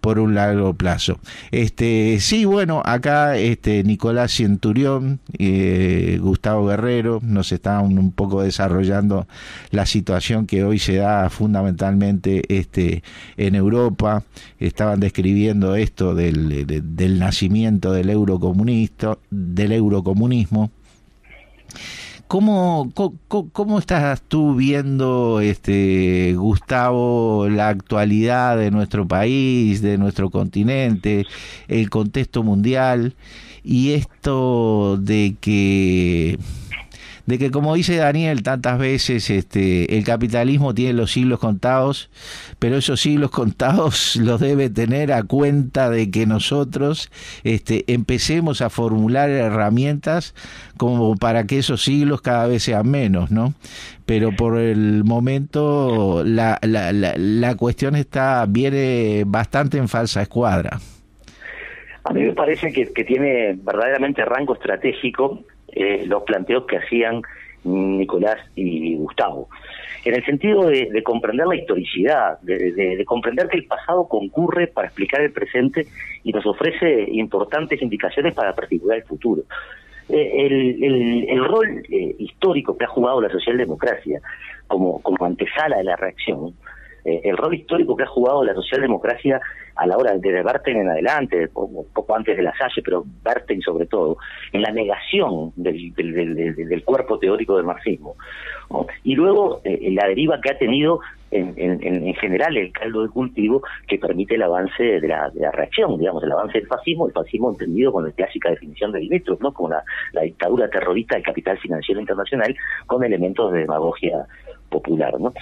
[0.06, 1.18] por un largo plazo.
[1.50, 9.26] Este, sí, bueno, acá este, Nicolás Centurión, eh, Gustavo Guerrero nos están un poco desarrollando
[9.72, 13.02] la situación que hoy se da fundamentalmente este,
[13.36, 14.22] en Europa.
[14.60, 20.70] Estaban describiendo esto del, del nacimiento del eurocomunista, del eurocomunismo.
[22.28, 22.92] ¿Cómo,
[23.28, 31.24] cómo, estás tú viendo, este, Gustavo, la actualidad de nuestro país, de nuestro continente,
[31.68, 33.14] el contexto mundial
[33.62, 36.36] y esto de que
[37.26, 42.08] de que como dice Daniel tantas veces, este, el capitalismo tiene los siglos contados,
[42.58, 47.10] pero esos siglos contados los debe tener a cuenta de que nosotros
[47.44, 50.34] este, empecemos a formular herramientas
[50.76, 53.54] como para que esos siglos cada vez sean menos, ¿no?
[54.04, 60.78] Pero por el momento la, la, la, la cuestión está viene bastante en falsa escuadra.
[62.04, 65.42] A mí me parece que, que tiene verdaderamente rango estratégico
[65.76, 67.22] eh, los planteos que hacían
[67.64, 69.48] Nicolás y Gustavo.
[70.04, 75.20] En el sentido de, comprender la historicidad, de, comprender que el pasado concurre para explicar
[75.20, 75.86] el presente
[76.22, 79.42] y nos ofrece importantes indicaciones para prefigurar el futuro.
[80.08, 84.20] Eh, el, rol eh, histórico que ha jugado la socialdemocracia
[84.68, 86.54] como, como antesala de la reacción,
[87.06, 89.40] el rol histórico que ha jugado la socialdemocracia
[89.76, 93.60] a la hora de Berten en adelante, un poco antes de la Salle, pero Berten
[93.60, 94.16] sobre todo,
[94.52, 98.16] en la negación del, del, cuerpo teórico del marxismo.
[99.04, 101.00] Y luego eh, la deriva que ha tenido
[101.30, 105.50] en, en, general el caldo de cultivo que permite el avance de la, de la,
[105.50, 109.42] reacción, digamos, el avance del fascismo, el fascismo entendido con la clásica definición de Dimitrov,
[109.42, 109.52] ¿no?
[109.52, 114.26] como la, la dictadura terrorista del capital financiero internacional con elementos de demagogia
[114.70, 115.18] popular.
[115.20, 115.32] ¿no?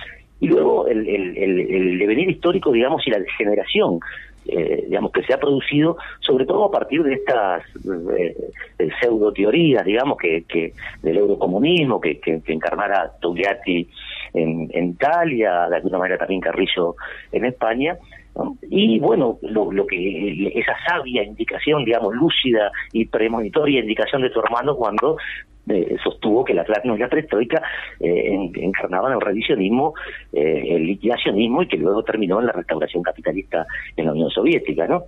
[0.40, 4.00] Y luego el, el, el, devenir histórico, digamos, y la degeneración,
[4.46, 7.62] eh, digamos, que se ha producido, sobre todo a partir de estas
[8.18, 8.36] eh,
[9.00, 10.72] pseudo teorías, digamos, que, que
[11.02, 13.88] del eurocomunismo, que, que, encarnara Togliatti
[14.34, 16.96] en, en Italia, de alguna manera también Carrillo
[17.32, 17.96] en España,
[18.68, 24.40] y bueno, lo, lo, que esa sabia indicación, digamos, lúcida y premonitoria indicación de tu
[24.40, 25.16] hermano cuando
[25.68, 27.62] eh, sostuvo que la y la prehistórica
[28.00, 29.94] eh, encarnaban el revisionismo,
[30.32, 34.86] eh, el liquidacionismo y que luego terminó en la restauración capitalista en la Unión Soviética,
[34.86, 35.04] ¿no?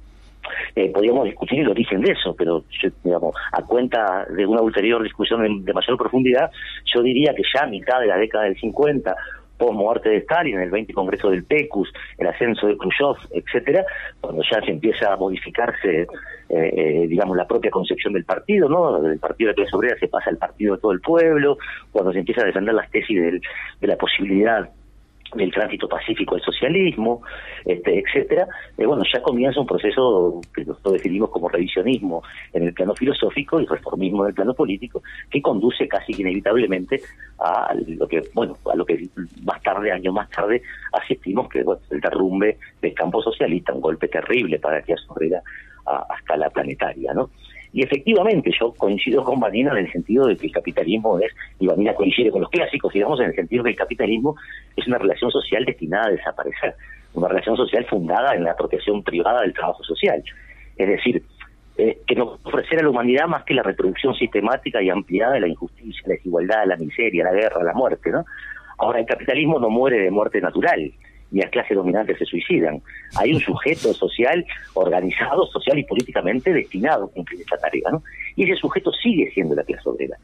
[0.74, 2.64] Eh, podríamos discutir el origen de eso, pero
[3.02, 6.50] digamos, a cuenta de una ulterior discusión de, mayor profundidad,
[6.84, 9.14] yo diría que ya a mitad de la década del 50
[9.58, 13.84] post-muerte de Stalin, el 20 Congreso del PECUS, el ascenso de Khrushchev, etcétera,
[14.20, 16.06] cuando ya se empieza a modificarse,
[16.48, 19.00] eh, eh, digamos, la propia concepción del partido, ¿no?
[19.00, 21.58] Del partido de clase obrera se pasa al partido de todo el pueblo,
[21.92, 23.40] cuando se empieza a defender las tesis
[23.80, 24.70] de la posibilidad
[25.34, 27.22] del tránsito pacífico al socialismo,
[27.64, 28.46] este, etcétera,
[28.78, 32.22] eh, bueno, ya comienza un proceso que nosotros definimos como revisionismo
[32.52, 37.00] en el plano filosófico y reformismo en el plano político, que conduce casi inevitablemente
[37.38, 39.08] a lo que, bueno, a lo que
[39.44, 44.08] más tarde, años más tarde, asistimos, que es el derrumbe del campo socialista, un golpe
[44.08, 45.42] terrible para que Herrera
[45.86, 47.30] a, a escala planetaria, ¿no?
[47.72, 51.30] Y efectivamente, yo coincido con Vanina en el sentido de que el capitalismo es,
[51.60, 54.34] y Vanina coincide con los clásicos, digamos, en el sentido de que el capitalismo
[54.74, 56.74] es una relación social destinada a desaparecer,
[57.12, 60.22] una relación social fundada en la apropiación privada del trabajo social.
[60.78, 61.22] Es decir,
[61.76, 65.40] eh, que no ofrecer a la humanidad más que la reproducción sistemática y ampliada de
[65.40, 68.24] la injusticia, la desigualdad, la miseria, la guerra, la muerte, ¿no?
[68.78, 70.90] Ahora, el capitalismo no muere de muerte natural,
[71.36, 72.80] ni las clases dominantes se suicidan.
[73.16, 78.02] Hay un sujeto social organizado, social y políticamente destinado a cumplir esta tarea, ¿no?
[78.36, 80.16] Y ese sujeto sigue siendo la clase obrera.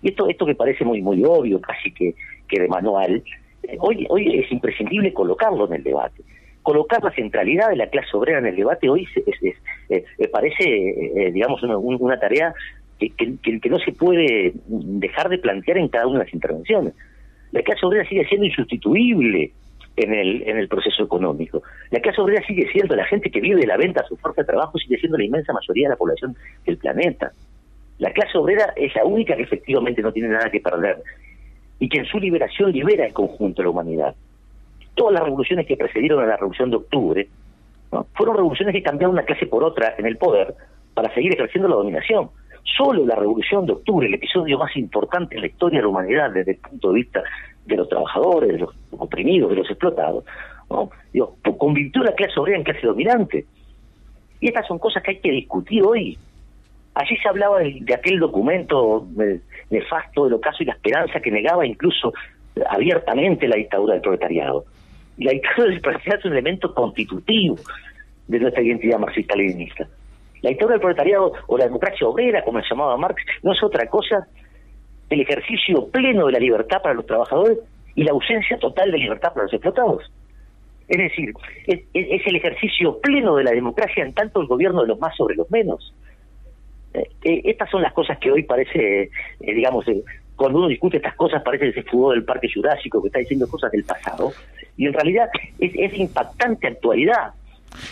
[0.00, 2.14] Y esto, esto que parece muy, muy obvio, casi que,
[2.46, 3.22] que de manual,
[3.64, 6.22] eh, hoy, hoy es imprescindible colocarlo en el debate.
[6.62, 9.56] Colocar la centralidad de la clase obrera en el debate hoy es,
[9.88, 12.54] eh, parece, eh, digamos, una, una tarea
[12.98, 16.94] que, que no se puede dejar de plantear en cada una de las intervenciones.
[17.50, 19.52] La clase obrera sigue siendo insustituible
[19.96, 21.62] en el, en el proceso económico.
[21.90, 24.42] La clase obrera sigue siendo la gente que vive de la venta a su fuerza
[24.42, 27.32] de trabajo, sigue siendo la inmensa mayoría de la población del planeta.
[27.98, 31.02] La clase obrera es la única que efectivamente no tiene nada que perder
[31.78, 34.14] y que en su liberación libera el conjunto de la humanidad.
[34.94, 37.28] Todas las revoluciones que precedieron a la revolución de octubre
[38.14, 40.54] fueron revoluciones que cambiaron una clase por otra en el poder
[40.94, 42.30] para seguir ejerciendo la dominación.
[42.76, 46.30] Solo la revolución de octubre, el episodio más importante en la historia de la humanidad
[46.30, 47.22] desde el punto de vista
[47.66, 50.24] de los trabajadores, de los oprimidos, de los explotados,
[50.68, 50.90] ¿no?
[51.12, 53.44] Digo, la clase obrera en clase dominante.
[54.40, 56.16] Y estas son cosas que hay que discutir hoy.
[56.94, 59.06] Allí se hablaba de, aquel documento
[59.70, 62.12] nefasto del ocaso y la esperanza que negaba incluso
[62.68, 64.64] abiertamente la dictadura del proletariado.
[65.16, 67.56] Y la dictadura del proletariado es un elemento constitutivo
[68.28, 69.88] de nuestra identidad marxista-leninista.
[70.42, 73.86] La dictadura del proletariado o la democracia obrera, como se llamaba Marx, no es otra
[73.86, 74.26] cosa
[75.10, 77.58] el ejercicio pleno de la libertad para los trabajadores
[77.94, 80.10] y la ausencia total de libertad para los explotados.
[80.88, 81.32] Es decir,
[81.66, 85.36] es, el ejercicio pleno de la democracia en tanto el gobierno de los más sobre
[85.36, 85.94] los menos.
[86.94, 89.10] Eh, eh, estas son las cosas que hoy parece, eh,
[89.54, 89.84] digamos,
[90.34, 93.46] cuando uno discute estas cosas parece que se fugó del Parque Jurásico, que está diciendo
[93.48, 94.32] cosas del pasado,
[94.76, 97.34] y en realidad es, es impactante actualidad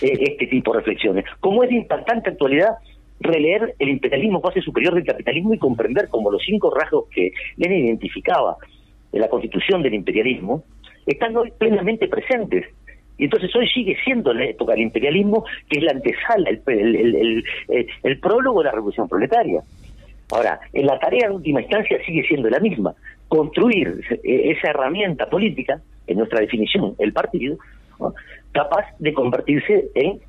[0.00, 1.24] este tipo de reflexiones.
[1.38, 2.78] Como es de impactante actualidad
[3.20, 7.86] releer el imperialismo base superior del capitalismo y comprender como los cinco rasgos que Lenin
[7.86, 8.56] identificaba
[9.12, 10.64] en la constitución del imperialismo
[11.06, 12.66] están hoy plenamente presentes.
[13.16, 17.44] Y entonces hoy sigue siendo la época del imperialismo, que es la antesala, el, el,
[18.04, 19.62] el, prólogo de la revolución proletaria.
[20.30, 22.94] Ahora, en la tarea en última instancia sigue siendo la misma,
[23.26, 27.58] construir esa herramienta política, en nuestra definición, el partido,
[28.52, 30.20] capaz de convertirse en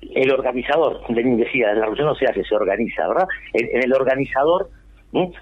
[0.00, 3.26] el organizador, Lenin decía, la revolución no se hace, se organiza, ¿verdad?
[3.52, 4.70] En, el organizador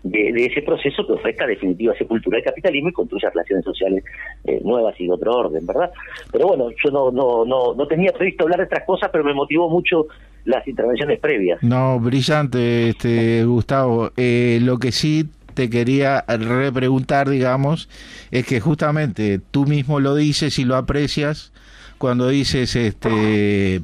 [0.03, 4.05] de, ese proceso que ofrezca definitiva sepultura del capitalismo y construya relaciones sociales
[4.45, 5.91] eh, nuevas y de otro orden, ¿verdad?
[6.31, 9.35] Pero bueno, yo no, no, no, no tenía previsto hablar de otras cosas, pero me
[9.35, 10.07] motivó mucho
[10.45, 11.63] las intervenciones previas.
[11.63, 14.13] No, brillante, este Gustavo.
[14.17, 17.89] Eh, lo que sí te quería repreguntar, digamos,
[18.31, 21.53] es que justamente tú mismo lo dices y lo aprecias
[21.99, 23.81] cuando dices, este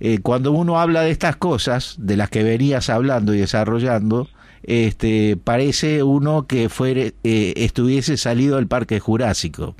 [0.00, 4.28] eh, cuando uno habla de estas cosas, de las que venías hablando y desarrollando,
[4.62, 9.74] este, parece uno que fuere, eh, estuviese salido del Parque Jurásico.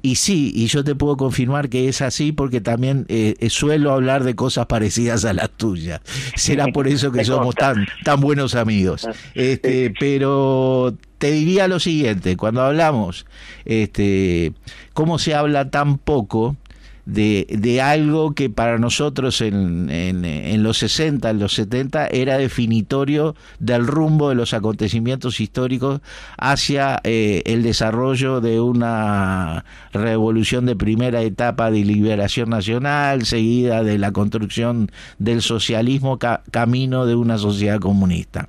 [0.00, 4.24] Y sí, y yo te puedo confirmar que es así porque también eh, suelo hablar
[4.24, 6.00] de cosas parecidas a las tuyas.
[6.34, 9.06] Será por eso que somos tan, tan buenos amigos.
[9.06, 13.26] Ah, este, pero te diría lo siguiente, cuando hablamos,
[13.64, 14.54] este,
[14.92, 16.56] cómo se habla tan poco
[17.04, 23.34] de, de algo que para nosotros en, en, los 60, en los 70, era definitorio
[23.58, 26.00] del rumbo de los acontecimientos históricos
[26.38, 33.98] hacia eh, el desarrollo de una revolución de primera etapa de liberación nacional, seguida de
[33.98, 36.18] la construcción del socialismo,
[36.50, 38.48] camino de una sociedad comunista.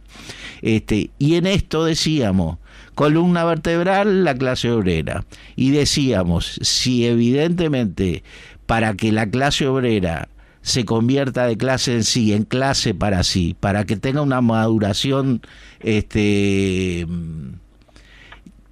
[0.61, 2.57] Este, y en esto decíamos,
[2.95, 5.25] columna vertebral la clase obrera.
[5.55, 8.23] Y decíamos, si evidentemente
[8.65, 10.29] para que la clase obrera
[10.61, 15.41] se convierta de clase en sí, en clase para sí, para que tenga una maduración,
[15.81, 17.05] este,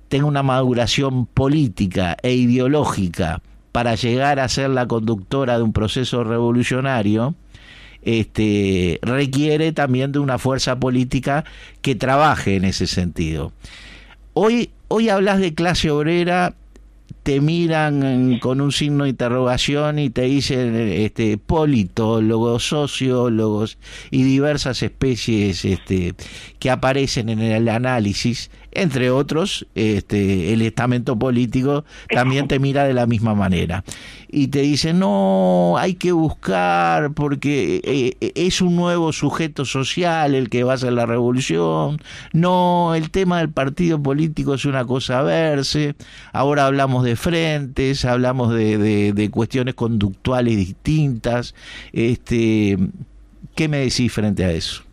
[0.07, 3.41] tenga una maduración política e ideológica
[3.71, 7.35] para llegar a ser la conductora de un proceso revolucionario,
[8.03, 11.43] este, requiere también de una fuerza política
[11.81, 13.51] que trabaje en ese sentido.
[14.33, 16.55] Hoy, hoy hablas de clase obrera,
[17.23, 23.77] te miran con un signo de interrogación y te dicen este, politólogos, sociólogos
[24.09, 26.15] y diversas especies este,
[26.59, 32.93] que aparecen en el análisis entre otros, este, el estamento político también te mira de
[32.93, 33.83] la misma manera.
[34.29, 40.49] Y te dice, no, hay que buscar porque eh, es un nuevo sujeto social el
[40.49, 42.01] que va a hacer la revolución.
[42.31, 45.95] No, el tema del partido político es una cosa a verse.
[46.31, 51.53] Ahora hablamos de frentes, hablamos de, de cuestiones conductuales distintas.
[51.91, 52.77] Este,
[53.55, 54.83] ¿Qué me decís frente a eso?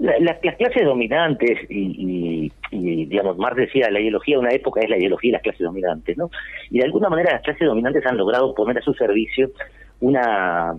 [0.00, 5.28] Las clases dominantes y, digamos, Marx decía, la ideología de una época es la ideología
[5.28, 6.30] de las clases dominantes, ¿no?
[6.70, 9.50] Y de alguna manera las clases dominantes han logrado poner a su servicio
[10.00, 10.74] una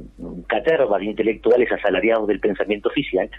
[0.47, 3.29] caterva de intelectuales asalariados del pensamiento oficial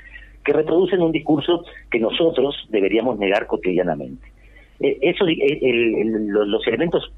[0.45, 4.28] que reproducen un discurso que nosotros deberíamos negar cotidianamente.
[4.78, 7.12] Eh, eso, eh, los elementos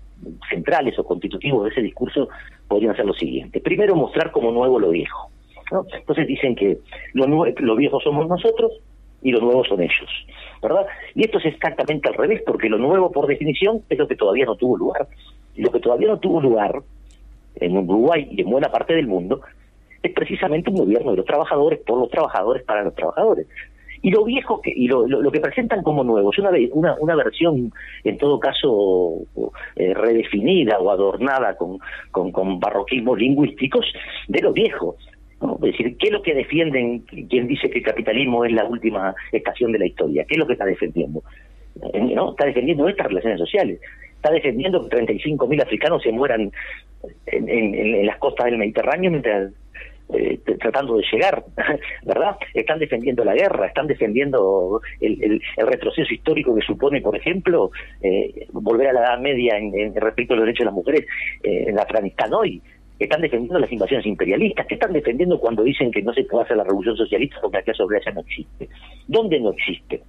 [0.49, 2.29] centrales o constitutivos de ese discurso
[2.69, 3.63] podrían ser los siguientes.
[3.63, 5.31] Primero, mostrar como nuevo lo viejo.
[5.71, 6.79] Entonces dicen que
[7.15, 8.73] lo, viejos somos nosotros
[9.23, 10.27] y los nuevos son ellos,
[10.63, 10.87] ¿verdad?
[11.15, 14.45] Y esto es exactamente al revés, porque lo nuevo, por definición, es lo que todavía
[14.45, 15.09] no tuvo lugar.
[15.57, 16.83] Y lo que todavía no tuvo lugar
[17.57, 19.41] en Uruguay y en buena parte del mundo
[20.03, 23.47] es precisamente un gobierno de los trabajadores, por los trabajadores, para los trabajadores.
[24.05, 27.17] Y lo viejo que, y lo, lo, que presentan como nuevo es una, una, una
[27.17, 27.73] versión,
[28.05, 29.23] en todo caso,
[29.77, 31.79] eh, redefinida o adornada con,
[32.11, 33.87] con, con barroquismos lingüísticos
[34.29, 34.97] de lo viejo.
[35.41, 39.15] Es decir, ¿qué es lo que defienden quien dice que el capitalismo es la última
[39.33, 40.25] estación de la historia?
[40.25, 41.23] ¿Qué es lo que está defendiendo?
[41.93, 42.31] Eh, ¿No?
[42.31, 43.81] Está defendiendo estas relaciones sociales.
[44.17, 46.51] Está defendiendo que 35.000 africanos se mueran
[47.27, 49.53] en, las costas del Mediterráneo mientras
[50.15, 51.45] eh, tratando de llegar,
[52.05, 52.37] ¿verdad?
[52.55, 57.71] Están defendiendo la guerra, están defendiendo el, retroceso histórico que supone, por ejemplo,
[58.03, 61.07] eh, volver a la Edad Media en, respecto a los derechos de las mujeres
[61.43, 62.63] en Afganistán hoy
[62.99, 66.57] están defendiendo las invasiones imperialistas, que están defendiendo cuando dicen que no se puede hacer
[66.57, 68.69] la revolución socialista porque la clase obrera ya no existe.
[69.09, 70.03] ¿Dónde no existe?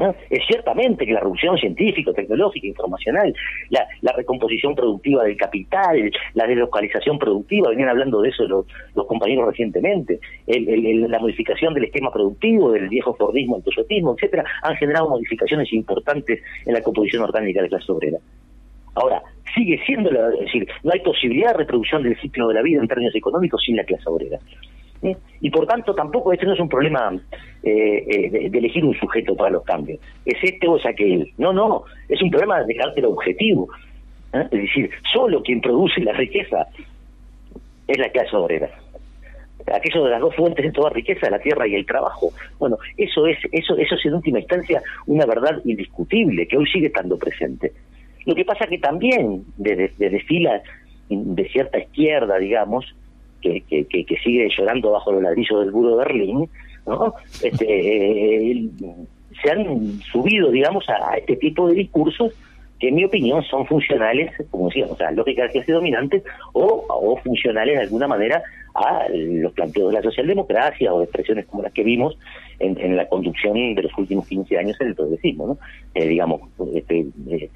[0.00, 0.14] ¿Ah?
[0.30, 3.34] Es ciertamente que la revolución científica, tecnológica, informacional,
[3.68, 10.18] la, recomposición productiva del capital, la deslocalización productiva, venían hablando de eso los, compañeros recientemente,
[10.46, 16.40] la modificación del esquema productivo, del viejo fordismo, el toyotismo, etcétera, han generado modificaciones importantes
[16.64, 18.18] en la composición orgánica de la clase obrera.
[18.94, 19.22] Ahora,
[19.54, 22.80] sigue siendo, la, es decir, no hay posibilidad de reproducción del ciclo de la vida
[22.80, 24.38] en términos económicos sin la clase obrera.
[25.02, 25.16] ¿Eh?
[25.40, 27.12] Y por tanto, tampoco este no es un problema
[27.62, 29.98] eh, eh, de, elegir un sujeto para los cambios.
[30.26, 31.32] Es este o es aquel.
[31.38, 33.68] No, no, es un problema de carácter objetivo.
[34.32, 36.66] Es decir, solo quien produce la riqueza
[37.88, 38.70] es la clase obrera.
[39.72, 42.30] Aquello de las dos fuentes de toda riqueza, la tierra y el trabajo.
[42.58, 46.88] Bueno, eso es, eso, eso es en última instancia una verdad indiscutible que hoy sigue
[46.88, 47.72] estando presente.
[48.26, 50.62] Lo que pasa que también desde, desde filas
[51.08, 52.94] de cierta izquierda, digamos,
[53.40, 56.48] que, que, que, sigue llorando bajo los ladrillos del muro de Berlín,
[56.86, 57.14] ¿no?
[57.42, 57.66] este,
[58.52, 58.68] eh,
[59.42, 62.32] se han subido, digamos, a, este tipo de discursos
[62.78, 66.22] que en mi opinión son funcionales, como decíamos, a lógicas que dominantes
[66.54, 68.42] o, o funcionales de alguna manera
[68.74, 72.16] a los planteos de la socialdemocracia o de expresiones como las que vimos
[72.58, 75.58] en, en la conducción de los últimos 15 años en el progresismo, ¿no?
[75.94, 76.40] Eh, digamos,
[76.74, 77.50] este, eh,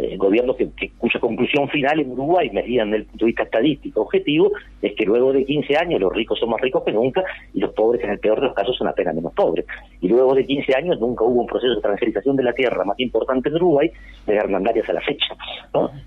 [0.00, 4.02] eh, gobiernos que, cuya conclusión final en Uruguay, medida desde el punto de vista estadístico
[4.02, 7.24] objetivo, es que luego de 15 años los ricos son más ricos que nunca
[7.54, 9.64] y los pobres en el peor de los casos son apenas menos pobres.
[10.00, 12.98] Y luego de 15 años nunca hubo un proceso de transferización de la tierra más
[13.00, 13.90] importante en Uruguay
[14.26, 15.34] de Hernandarias a la fecha.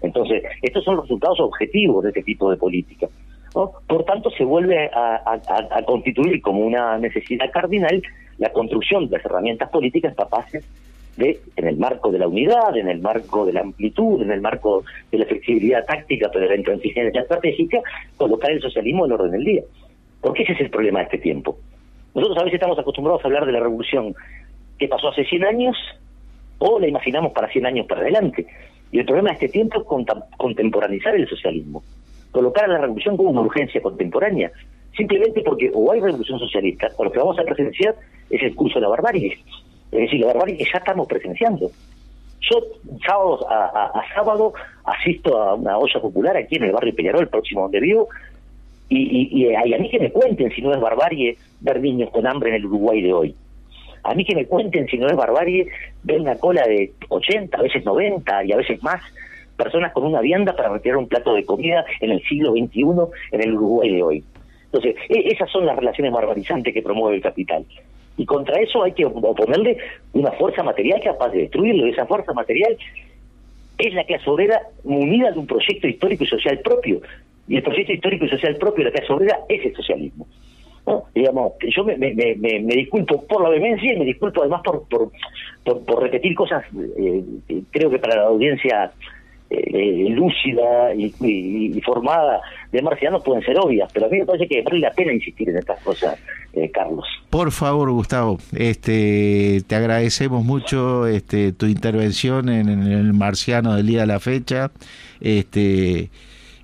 [0.02, 3.08] Entonces, estos son los resultados objetivos de este tipo de política.
[3.54, 5.40] Por tanto, se vuelve a,
[5.72, 8.02] a constituir como una necesidad cardinal
[8.38, 10.64] la construcción de las herramientas políticas capaces
[11.20, 14.42] de, en el marco de la unidad, en el marco de la amplitud, en el
[14.42, 17.80] marco de la flexibilidad táctica, pero de la intransigencia estratégica,
[18.18, 19.64] colocar el socialismo en orden del día.
[20.22, 21.58] Porque ese es el problema de este tiempo.
[22.16, 24.16] Nosotros a veces estamos acostumbrados a hablar de la revolución
[24.78, 25.78] que pasó hace 100 años
[26.58, 28.48] o la imaginamos para 100 años para adelante.
[28.92, 30.08] Y el problema de este tiempo es
[30.38, 31.84] contemporanizar el socialismo,
[32.32, 34.52] colocar a la revolución como una urgencia contemporánea,
[34.98, 37.96] simplemente porque o hay revolución socialista o lo que vamos a presenciar
[38.30, 39.38] es el curso de la barbarie.
[39.92, 41.72] Es decir, la barbarie que ya estamos presenciando.
[42.42, 42.62] Yo
[43.06, 44.54] sábado a, sábado
[44.86, 48.08] asisto a una olla popular aquí en el barrio Peñarol, próximo donde vivo,
[48.88, 52.50] y, y, a mí que me cuenten si no es barbarie ver niños con hambre
[52.50, 53.36] en el Uruguay de hoy.
[54.04, 55.68] A mí que me cuenten si no es barbarie
[56.04, 59.02] ver una cola de 80, a veces 90 y a veces más
[59.58, 62.82] personas con una vianda para retirar un plato de comida en el siglo XXI
[63.32, 64.24] en el Uruguay de hoy.
[64.72, 67.66] Entonces, e, esas son las relaciones barbarizantes que promueve el capital.
[68.20, 69.78] Y contra eso hay que oponerle
[70.12, 71.88] una fuerza material capaz de destruirlo.
[71.88, 72.78] esa fuerza material
[73.78, 77.00] es la clase obrera munida de un proyecto histórico y social propio.
[77.48, 80.28] Y el proyecto histórico y social propio de la clase obrera es el socialismo.
[81.16, 85.86] Digamos, yo me, me, me, disculpo por la vehemencia y me disculpo además por, por,
[85.86, 86.66] por, repetir cosas,
[86.98, 87.24] eh,
[87.72, 88.92] creo que para la audiencia
[89.50, 92.42] eh, lúcida y, formada
[92.72, 95.50] de marcianos pueden ser obvias, pero a mí me parece que vale la pena insistir
[95.50, 96.20] en estas cosas,
[96.54, 97.06] eh, Carlos.
[97.30, 103.88] Por favor, Gustavo, este, te agradecemos mucho este, tu intervención en, en, el marciano del
[103.88, 104.72] día de la fecha.
[105.20, 106.10] Este,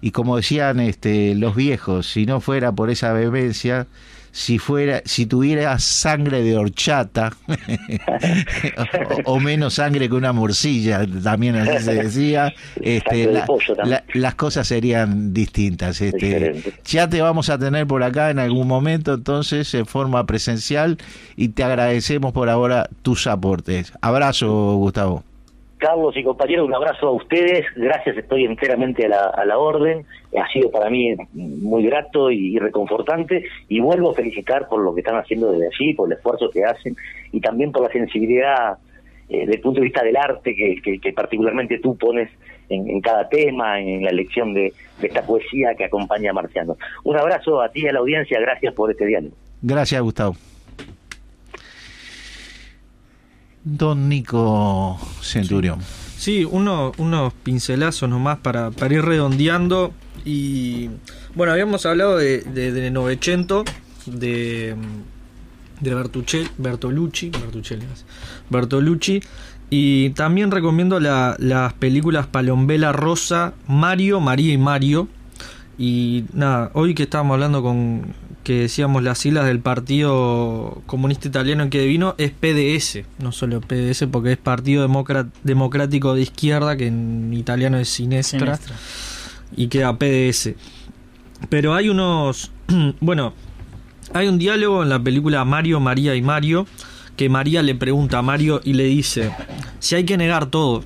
[0.01, 3.87] y como decían este, los viejos, si no fuera por esa vehemencia,
[4.35, 7.31] si fuera, si tuviera sangre de horchata
[9.23, 13.31] o, menos sangre que una morcilla, también así se decía, este,
[14.13, 16.01] las cosas serían distintas.
[16.01, 20.97] Este, ya te vamos a tener por acá en algún momento, entonces, en forma presencial,
[21.37, 23.93] y te agradecemos por ahora tus aportes.
[24.01, 25.23] Abrazo, Gustavo.
[25.85, 30.03] Carlos y compañeros, un abrazo a ustedes, gracias, estoy enteramente a la, a la orden,
[30.35, 35.01] ha sido para mí muy grato y, reconfortante y vuelvo a felicitar por lo que
[35.01, 36.95] están haciendo desde allí, por el esfuerzo que hacen
[37.31, 38.79] y también por la sensibilidad
[39.29, 42.31] eh, desde el punto de vista del arte que, particularmente tú pones
[42.67, 46.77] en, cada tema, en la elección de, de, esta poesía que acompaña a Marciano.
[47.03, 49.35] Un abrazo a ti y a la audiencia, gracias por este diálogo.
[49.61, 50.35] Gracias, Gustavo.
[53.65, 55.79] Don Nico Centurión.
[56.17, 59.91] Sí, uno, unos pincelazos nomás para, para ir redondeando.
[60.23, 60.89] Y
[61.33, 63.65] bueno, habíamos hablado de, de, de Novecento,
[64.05, 64.75] de,
[65.81, 67.31] de Bertolucci,
[68.49, 69.21] Bertolucci,
[69.69, 75.07] y también recomiendo las películas Palombela Rosa, Mario, María y Mario.
[75.77, 78.13] Y nada, hoy que estábamos hablando con,
[78.45, 83.59] que decíamos las siglas del Partido Comunista Italiano en que vino es PDS, no solo
[83.59, 84.87] PDS porque es Partido
[85.43, 88.59] Democrático de Izquierda, que en italiano es Sinestra,
[89.57, 90.51] y queda PDS.
[91.49, 92.51] Pero hay unos,
[93.01, 93.33] bueno,
[94.13, 96.67] hay un diálogo en la película Mario, María y Mario,
[97.17, 99.31] que María le pregunta a Mario y le dice,
[99.79, 100.83] si hay que negar todo,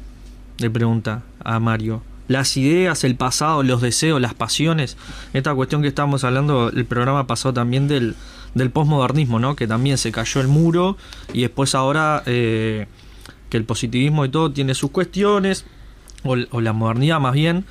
[0.59, 4.95] le pregunta a Mario, las ideas, el pasado, los deseos, las pasiones.
[5.33, 8.15] Esta cuestión que estábamos hablando, el programa pasado también del,
[8.53, 9.55] del posmodernismo, ¿no?
[9.55, 10.95] Que también se cayó el muro
[11.33, 12.85] y después ahora eh,
[13.49, 15.65] que el positivismo y todo tiene sus cuestiones,
[16.23, 17.65] o, la modernidad más bien,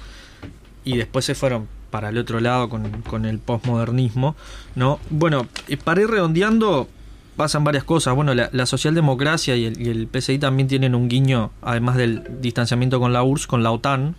[0.84, 4.34] y después se fueron para el otro lado con, con el posmodernismo,
[4.74, 4.98] ¿no?
[5.08, 5.46] Bueno,
[5.84, 6.88] para ir redondeando,
[7.36, 8.16] pasan varias cosas.
[8.16, 12.98] Bueno, la, socialdemocracia y el, y el, PCI también tienen un guiño, además del distanciamiento
[12.98, 14.16] con la URSS, con la OTAN,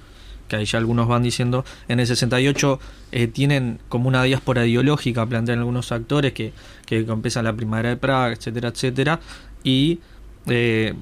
[0.50, 2.80] que ahí ya algunos van diciendo, en el 68
[3.14, 6.52] eh, tienen como una diáspora ideológica, plantean algunos actores que,
[6.86, 9.20] que empiezan la primavera de Praga, etcétera, etcétera,
[9.64, 10.00] y
[10.48, 10.96] eh,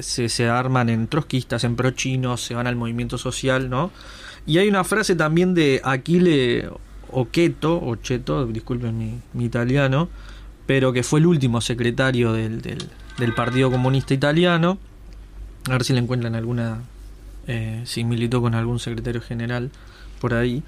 [0.00, 3.92] se, se, arman en trotskistas, en prochinos, se van al movimiento social, ¿no?
[4.46, 6.68] Y hay una frase también de Aquile
[7.10, 10.08] Oqueto, Ocheto, disculpen mi, mi italiano,
[10.66, 12.78] pero que fue el último secretario del, del,
[13.18, 14.78] del Partido Comunista Italiano,
[15.68, 16.82] a ver si le encuentran alguna
[17.46, 19.70] eh, si militó con algún secretario general
[20.20, 20.62] por ahí,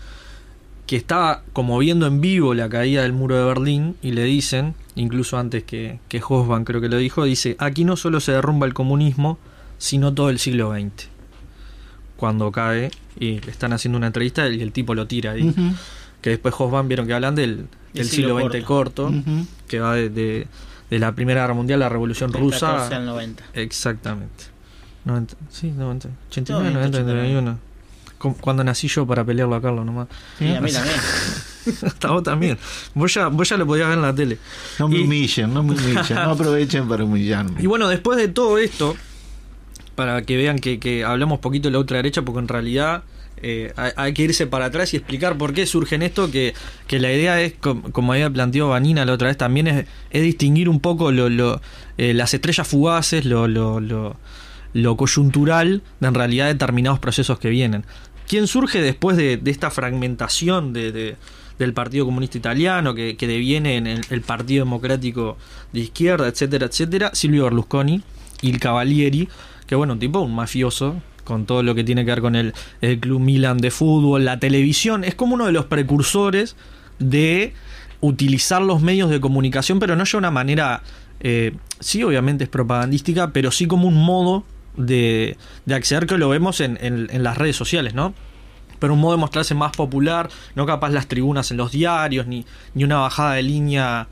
[0.87, 4.75] que estaba como viendo en vivo la caída del muro de Berlín y le dicen,
[4.95, 8.67] incluso antes que, que Hosban creo que lo dijo, dice, aquí no solo se derrumba
[8.67, 9.39] el comunismo,
[9.79, 11.09] sino todo el siglo XX.
[12.17, 15.55] Cuando cae y están haciendo una entrevista y el tipo lo tira ahí.
[16.23, 19.13] Que después Hosban vieron que hablan del, del siglo, XX corto,
[19.69, 22.87] que va de, de, la Primera Guerra Mundial a la Revolución Rusa.
[22.89, 23.45] al 90.
[23.55, 24.56] Exactamente.
[25.07, 27.59] 90, sí, 90, 89, 90, 91.
[28.41, 30.09] Cuando nací yo para pelearlo a Carlos nomás.
[30.39, 30.97] Sí, a mí también.
[31.87, 32.59] Hasta vos también.
[32.95, 34.39] Vos ya, vos ya lo podías ver en la tele.
[34.79, 37.63] No me humillen, no me humillen, no aprovechen para humillarme.
[37.63, 38.97] Y bueno, después de todo esto,
[39.95, 43.05] para que vean que, que hablamos poquito de la ultraderecha, porque en realidad
[43.43, 46.55] eh, hay, que irse para atrás y explicar por qué surge en esto, que,
[46.87, 50.69] que la idea es, como, había planteado Vanina la otra vez, también es, es distinguir
[50.69, 51.61] un poco lo, lo,
[51.99, 54.17] eh, las estrellas fugaces, lo, lo, lo,
[54.97, 57.85] coyuntural de en realidad determinados procesos que vienen.
[58.29, 61.17] ¿Quién surge después de, de esta fragmentación de,
[61.59, 65.37] del Partido Comunista Italiano, que, que deviene en el, Partido Democrático
[65.73, 67.11] de Izquierda, etcétera, etcétera?
[67.15, 68.03] Silvio Berlusconi
[68.43, 69.29] y el Cavalieri,
[69.67, 72.53] que bueno, tipo un mafioso, con todo lo que tiene que ver con el,
[73.01, 76.57] Club Milan de fútbol, la televisión, es como uno de los precursores
[76.99, 77.53] de
[78.01, 80.83] utilizar los medios de comunicación, pero no de una manera,
[81.21, 84.45] eh, sí obviamente es propagandística, pero sí como un modo
[84.77, 88.15] de, de acceder que lo vemos en, en, las redes sociales, ¿no?
[88.79, 92.45] Pero un modo de mostrarse más popular, no capaz las tribunas en los diarios, ni,
[92.75, 94.09] ni una bajada de línea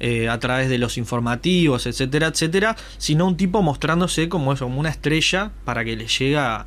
[0.00, 4.90] eh, a través de los informativos, etcétera, etcétera, sino un tipo mostrándose como como una
[4.90, 6.66] estrella para que le llegue a,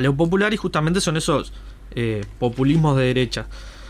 [0.00, 1.52] lo popular y justamente son esos
[1.94, 3.46] eh, populismos de derecha.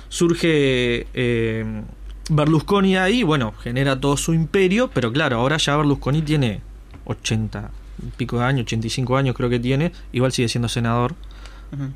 [0.08, 1.82] Surge eh,
[2.28, 6.60] Berlusconi ahí, bueno, genera todo su imperio, pero claro, ahora ya Berlusconi tiene
[7.04, 7.81] 80 y
[8.16, 11.14] pico de años, 85 años creo que tiene, igual sigue siendo senador.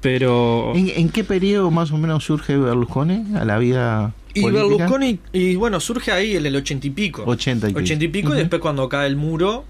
[0.00, 0.72] Pero.
[0.74, 5.80] ¿En, qué periodo más o menos surge Berlusconi a la vida y Berlusconi, y bueno,
[5.80, 7.24] surge ahí en el ochenta y pico.
[7.26, 9.64] Ochenta y, y pico, y después cuando cae el muro,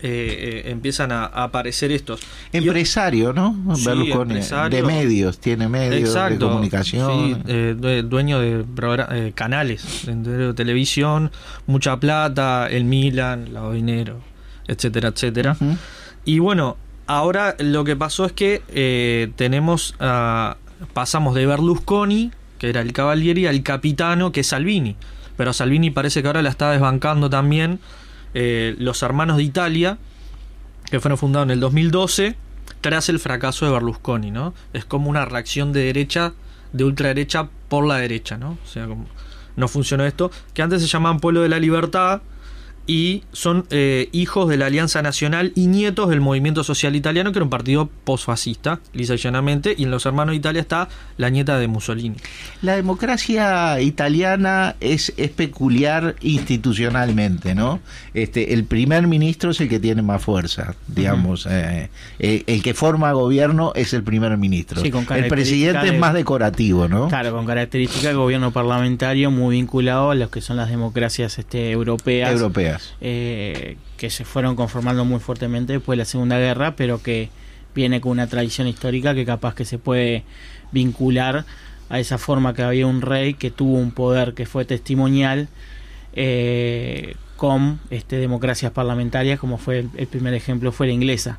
[0.00, 2.20] eh, eh, empiezan a, aparecer estos.
[2.52, 3.56] Empresario, ¿no?
[3.84, 4.40] Berlusconi.
[4.70, 7.42] De medios, tiene medios de comunicación.
[7.48, 11.32] Eh, dueño de canales de, televisión,
[11.66, 14.20] mucha plata, el Milan, lado dinero,
[14.68, 15.56] etcétera, etcétera.
[16.24, 19.94] Y bueno, ahora lo que pasó es que tenemos,
[20.94, 24.96] pasamos de Berlusconi que era el Cavalieri, al Capitano, que es Salvini.
[25.36, 27.78] Pero Salvini parece que ahora la está desbancando también
[28.34, 29.98] eh, los hermanos de Italia,
[30.90, 32.36] que fueron fundados en el 2012,
[32.80, 34.52] tras el fracaso de Berlusconi, ¿no?
[34.72, 36.34] Es como una reacción de derecha,
[36.72, 38.58] de ultraderecha por la derecha, ¿no?
[38.62, 39.06] O sea, como
[39.56, 42.22] no funcionó esto, que antes se llamaban Pueblo de la Libertad,
[42.88, 47.38] y son eh, hijos de la Alianza Nacional y nietos del movimiento social italiano, que
[47.38, 51.28] era un partido posfascista, lisa y llanamente, y en los hermanos de Italia está la
[51.28, 52.16] nieta de Mussolini.
[52.62, 57.80] La democracia italiana es, peculiar institucionalmente, ¿no?
[58.14, 61.46] Este, el primer ministro es el que tiene más fuerza, digamos.
[61.50, 64.82] Eh, el, que forma gobierno es el primer ministro.
[64.82, 67.08] el presidente es más decorativo, ¿no?
[67.08, 71.70] Claro, con característica de gobierno parlamentario muy vinculado a lo que son las democracias este,
[71.70, 72.32] europeas.
[72.32, 77.30] Europeas eh, que se fueron conformando muy fuertemente después de la Segunda Guerra, pero que
[77.74, 80.24] viene con una tradición histórica que capaz que se puede
[80.72, 81.44] vincular
[81.88, 85.48] a esa forma que había un rey que tuvo un poder que fue testimonial
[86.12, 91.38] eh, con este, democracias parlamentarias, como fue el primer ejemplo, fue la inglesa.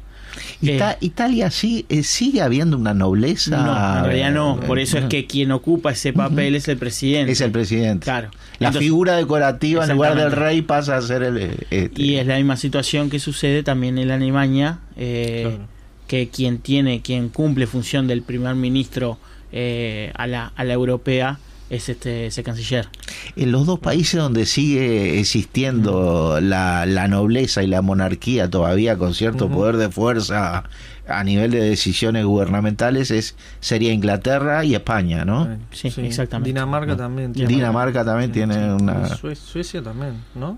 [0.62, 3.58] Italia sí eh, sigue habiendo una nobleza.
[3.58, 4.60] No, en realidad no.
[4.60, 7.32] Por eso es que quien ocupa ese papel es el presidente.
[7.32, 8.04] Es el presidente.
[8.04, 8.30] Claro.
[8.60, 11.38] La figura decorativa en lugar del rey pasa a ser el.
[11.70, 12.02] Este.
[12.02, 15.58] Y es la misma situación que sucede también en Alemania, eh,
[16.08, 19.18] que quien tiene, quien cumple función del primer ministro
[19.52, 22.88] eh, a, la, a la europea es este ese canciller.
[23.36, 29.14] En los dos países donde sigue existiendo la, la nobleza y la monarquía todavía con
[29.14, 30.64] cierto poder de fuerza
[31.08, 35.58] a nivel de decisiones gubernamentales es sería Inglaterra y España, ¿no?
[35.72, 36.50] Sí, exactamente.
[36.50, 37.54] Dinamarca también tiene.
[37.54, 39.08] Dinamarca también tiene una.
[39.16, 40.58] Suecia también, ¿no?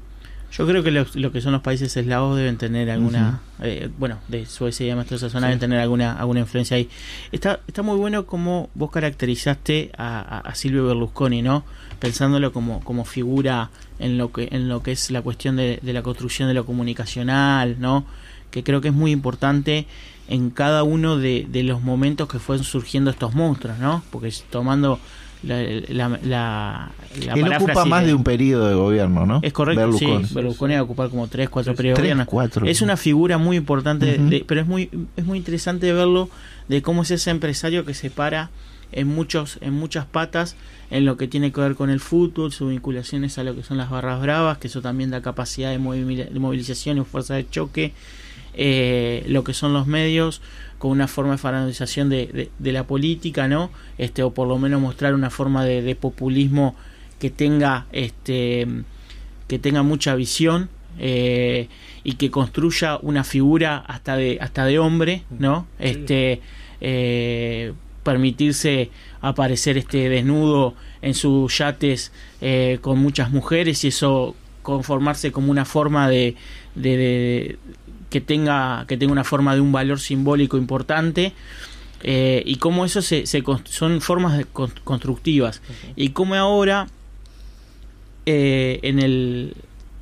[0.52, 4.46] Yo creo que lo, que son los países eslavos deben tener alguna, eh, bueno, de
[4.46, 6.90] Suecia y demás, toda esa zona deben tener alguna, alguna influencia ahí.
[7.32, 11.64] Está, está muy bueno como vos caracterizaste a, Silvio Berlusconi, ¿no?
[12.00, 15.94] Pensándolo como, como figura en lo que, en lo que es la cuestión de, de
[15.94, 18.06] la construcción de lo comunicacional, ¿no?
[18.50, 19.88] Que creo que es muy importante
[20.28, 24.04] en cada uno de, de los momentos que fueron surgiendo estos monstruos, ¿no?
[24.12, 25.00] Porque tomando
[25.44, 26.92] la, la,
[27.36, 29.40] Él ocupa más de un periodo de gobierno, ¿no?
[29.42, 30.26] Es correcto, Berlusconi.
[30.26, 30.34] sí.
[30.34, 32.26] Berlusconi va a ocupar como tres, cuatro periodos de gobierno.
[32.26, 32.66] Cuatro.
[32.66, 36.30] Es una figura muy importante, pero es muy, es muy interesante verlo
[36.68, 38.50] de cómo es ese empresario que se para
[38.92, 40.56] en, muchos, en muchas patas
[40.90, 43.78] en lo que tiene que ver con el fútbol, sus vinculaciones a lo que son
[43.78, 47.94] las barras bravas, que eso también da capacidad de, movilización y fuerza de choque,
[48.54, 50.42] eh, lo que son los medios,
[50.78, 53.70] con una forma de farandolización de, de, la política, ¿no?
[53.98, 56.76] Este, o por lo menos mostrar una forma de, populismo
[57.20, 58.68] que tenga, este,
[59.48, 61.68] que tenga mucha visión eh,
[62.04, 65.68] y que construya una figura hasta de, hasta de hombre, ¿no?
[65.78, 66.42] Este,
[66.82, 67.74] eh,
[68.04, 68.90] permitirse
[69.22, 75.66] aparecer este desnudo en sus yates eh, con muchas mujeres y eso conformarse como una
[75.66, 76.36] forma de,
[78.12, 81.34] que tenga, que tenga una forma de un valor simbólico importante.
[82.04, 83.26] Eh, y cómo eso se,
[83.66, 84.46] son formas
[84.84, 85.62] constructivas
[85.96, 86.88] y cómo ahora
[88.26, 89.54] eh, en el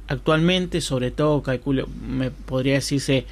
[0.07, 3.25] actualmente sobre todo calculo me podría decirse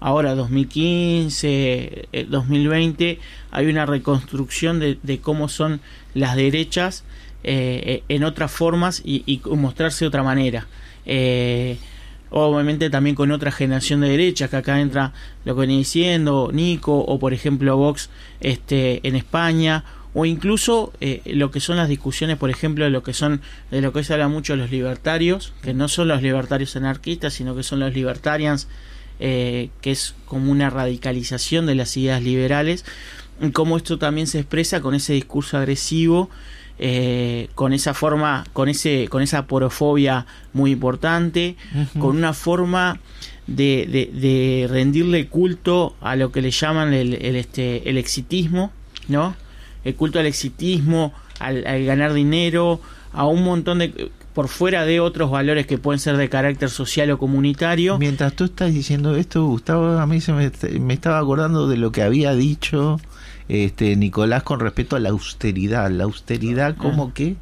[0.00, 3.18] ahora 2015 2020 eh,
[3.52, 5.80] hay una reconstrucción de, cómo son
[6.12, 7.04] las derechas
[7.44, 10.66] en otras formas y, y, mostrarse de otra manera
[12.32, 15.12] obviamente también con otra generación de derechas, que acá entra
[15.44, 18.10] lo que venía diciendo Nico, o por ejemplo Vox
[18.40, 23.02] este, en España, o incluso eh, lo que son las discusiones, por ejemplo, de lo
[23.02, 26.76] que son, de lo que se habla mucho los libertarios, que no son los libertarios
[26.76, 28.68] anarquistas, sino que son los libertarians,
[29.20, 32.84] eh, que es como una radicalización de las ideas liberales,
[33.40, 36.28] y cómo esto también se expresa con ese discurso agresivo
[36.78, 41.56] eh, con esa forma, con ese, con esa porofobia muy importante,
[41.98, 42.98] con una forma
[43.46, 48.72] de, de, rendirle culto a lo que le llaman el, este, el exitismo,
[49.08, 49.36] ¿no?
[49.84, 52.80] El culto al exitismo, al, ganar dinero,
[53.12, 57.10] a un montón de por fuera de otros valores que pueden ser de carácter social
[57.10, 57.98] o comunitario.
[57.98, 60.50] Mientras tú estás diciendo esto, Gustavo, a mí se me,
[60.80, 62.98] me estaba acordando de lo que había dicho
[63.52, 65.90] este, Nicolás con respecto a la austeridad.
[65.90, 67.10] La austeridad como ah.
[67.14, 67.36] que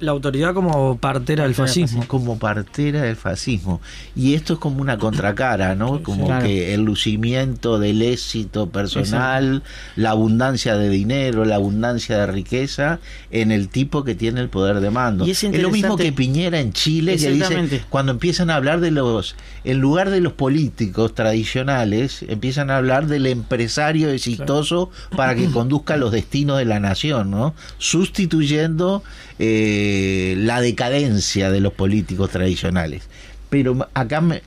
[0.00, 2.04] la autoridad como partera del fascismo.
[2.06, 3.80] Como partera del fascismo.
[4.14, 6.02] Y esto es como una contracara, ¿no?
[6.02, 9.62] Como que el lucimiento del éxito personal,
[9.96, 14.80] la abundancia de dinero, la abundancia de riqueza en el tipo que tiene el poder
[14.80, 15.24] de mando.
[15.24, 19.36] es, lo mismo que Piñera en Chile, que dice, cuando empiezan a hablar de los,
[19.64, 25.96] en lugar de los políticos tradicionales, empiezan a hablar del empresario exitoso para que conduzca
[25.96, 27.54] los destinos de la nación, ¿no?
[27.78, 29.02] Sustituyendo
[29.40, 33.04] eh, la decadencia de los políticos tradicionales.
[33.50, 34.42] Pero acá me,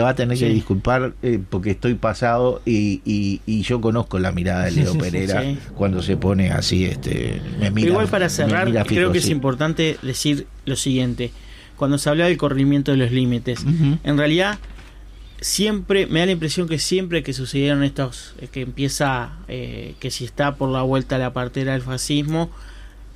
[0.00, 4.64] va a tener que disculpar eh, porque estoy pasado y, y, yo conozco la mirada
[4.64, 5.42] de Leo Pereira
[5.74, 10.46] cuando se pone así, este, me mira, Igual para cerrar, creo que es importante decir
[10.64, 11.32] lo siguiente.
[11.76, 13.62] Cuando se habla del corrimiento de los límites,
[14.04, 14.58] en realidad
[15.40, 20.24] siempre me da la impresión que siempre que sucedieron estos eh, que empieza que si
[20.24, 22.50] está por la vuelta a la partera del fascismo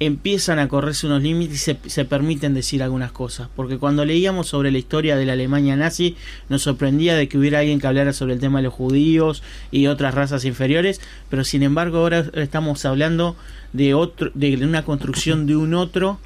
[0.01, 3.49] empiezan a correrse unos límites y se, se, permiten decir algunas cosas.
[3.55, 6.17] Porque cuando leíamos sobre la historia de la Alemania nazi,
[6.49, 9.87] nos sorprendía de que hubiera alguien que hablara sobre el tema de los judíos y
[9.87, 13.37] otras razas inferiores, pero sin embargo ahora estamos hablando
[13.75, 16.19] de otro, de una construcción de un otro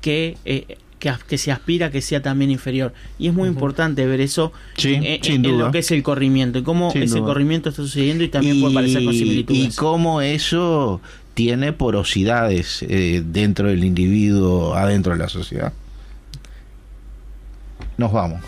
[0.00, 0.76] que eh,
[1.26, 2.92] que, se aspira a que sea también inferior.
[3.18, 4.52] Y es muy importante ver eso
[4.82, 8.74] en, lo que es el corrimiento, y cómo ese corrimiento está sucediendo y también puede
[8.74, 9.74] parecer con similitudes.
[9.74, 11.00] Y cómo eso
[11.34, 15.72] tiene porosidades eh, dentro del individuo, adentro de la sociedad.
[17.96, 18.40] Nos vamos.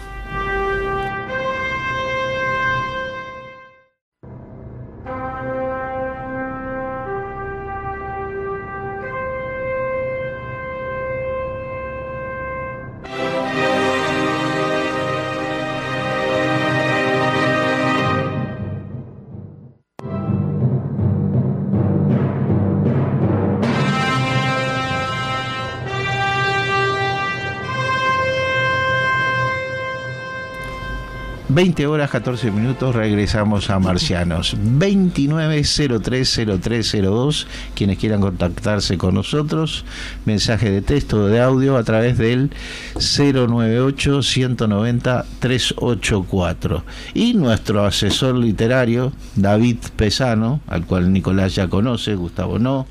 [31.56, 34.54] 20 horas 14 minutos regresamos a Marcianos.
[34.58, 39.86] 29030302, quienes quieran contactarse con nosotros,
[40.26, 42.50] mensaje de texto o de audio a través del
[42.96, 46.84] 098 190 384.
[47.14, 52.86] Y nuestro asesor literario, David Pesano, al cual Nicolás ya conoce, Gustavo no,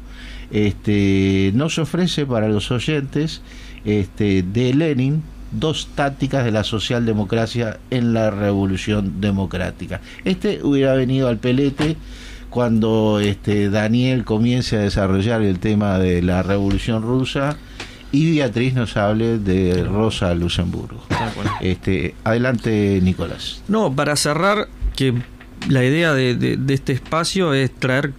[0.50, 3.44] este, nos ofrece para los oyentes
[3.86, 10.02] este, de Lenin dos tácticas de la socialdemocracia en la revolución democrática.
[10.24, 11.98] Este hubiera venido al pelete
[12.50, 17.58] cuando este Daniel comience a desarrollar el tema de la revolución rusa
[18.12, 21.04] y Beatriz nos hable de Rosa Luxemburgo.
[21.60, 23.62] Este, adelante, Nicolás.
[23.68, 25.14] No, para cerrar, que
[25.68, 28.14] la idea de, de este espacio es traer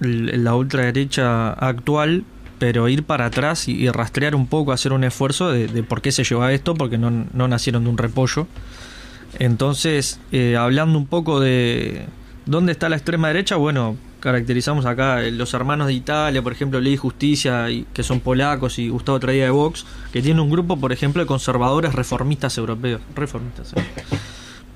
[0.00, 2.24] la ultraderecha actual
[2.60, 6.24] pero ir para atrás y, rastrear un poco, hacer un esfuerzo de, por qué se
[6.24, 7.10] lleva esto, porque no,
[7.48, 8.46] nacieron de un repollo.
[9.38, 12.04] Entonces, eh, hablando un poco de
[12.44, 16.92] dónde está la extrema derecha, bueno, caracterizamos acá los hermanos de Italia, por ejemplo, Ley
[16.92, 20.92] y Justicia, que son polacos, y Gustavo Traía de Vox, que tiene un grupo, por
[20.92, 23.00] ejemplo, de conservadores reformistas europeos.
[23.16, 23.72] Reformistas.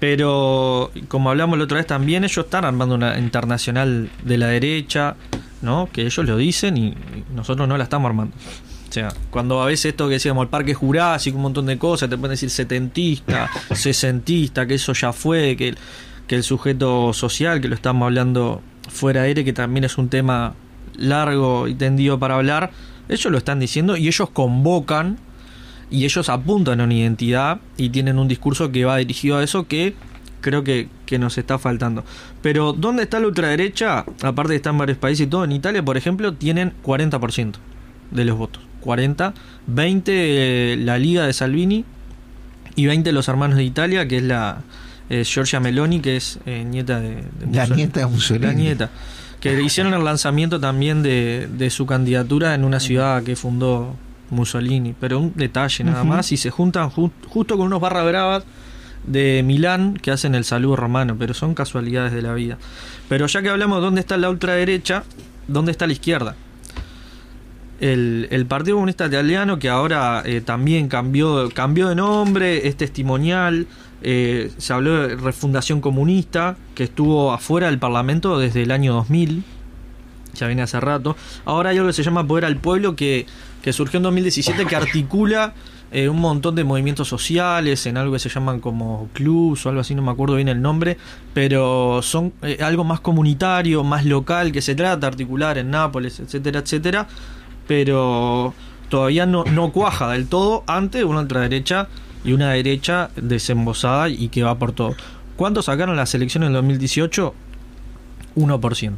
[0.07, 5.17] Pero, como hablamos la otra vez, también ellos están armando una internacional de la derecha,
[5.63, 5.89] ¿no?
[5.91, 6.95] Que ellos lo dicen y
[7.35, 8.37] nosotros no la estamos armando.
[8.87, 12.11] O sea, cuando a veces esto que decíamos, el parque jurásico, un montón de cosas,
[12.11, 15.75] te pueden decir setentista, sesentista, que eso ya fue, que,
[16.27, 20.11] que el sujeto social, que lo estamos hablando fuera de aire, que también es un
[20.11, 20.53] tema
[20.99, 22.73] largo y tendido para hablar,
[23.09, 25.17] ellos lo están diciendo y ellos convocan
[25.95, 29.69] y ellos apuntan a una identidad y tienen un discurso que va dirigido a eso
[29.69, 29.95] que
[30.41, 32.05] creo que, que, nos está faltando.
[32.43, 34.05] Pero ¿dónde está la ultraderecha?
[34.23, 37.55] Aparte de estar en varios países y todo, en Italia, por ejemplo, tienen 40%
[38.11, 38.61] de los votos.
[38.81, 39.35] 40,
[39.69, 41.85] 20 eh, la Liga de Salvini
[42.75, 44.63] y 20 los hermanos de Italia, que es la
[45.11, 48.47] eh, Giorgia Meloni, que es eh, nieta de, de La nieta de Mussolini.
[48.47, 48.91] La nieta.
[49.39, 53.95] Que hicieron el lanzamiento también de, de su candidatura en una ciudad que fundó
[54.31, 54.95] Mussolini.
[54.99, 58.45] Pero un detalle nada más, y se juntan ju- justo con unos barra bravas
[59.07, 62.59] de Milán que hacen el saludo romano, pero son casualidades de la vida.
[63.09, 65.05] Pero ya que hablamos de dónde está la ultraderecha,
[65.47, 66.37] ¿dónde está la izquierda?
[67.81, 73.67] El, el Partido Comunista Italiano, que ahora eh, también cambió, cambió de nombre, es testimonial,
[74.01, 79.43] eh, se habló de refundación comunista, que estuvo afuera del Parlamento desde el año 2000,
[80.35, 81.17] ya viene hace rato.
[81.45, 83.27] Ahora hay algo que se llama Poder al Pueblo, que,
[83.63, 85.55] que surgió en 2017, que articula
[85.93, 89.81] eh, un montón de movimientos sociales en algo que se llaman como clubs o algo
[89.81, 90.99] así, no me acuerdo bien el nombre,
[91.33, 96.19] pero son eh, algo más comunitario, más local, que se trata de articular en Nápoles,
[96.19, 97.07] etcétera, etcétera,
[97.69, 98.55] pero
[98.89, 101.87] todavía no, no cuaja del todo ante una ultraderecha
[102.25, 104.97] y una derecha desembosada y que va por todo.
[105.37, 107.35] ¿Cuánto sacaron las elecciones en 2018?
[108.35, 108.93] 1%.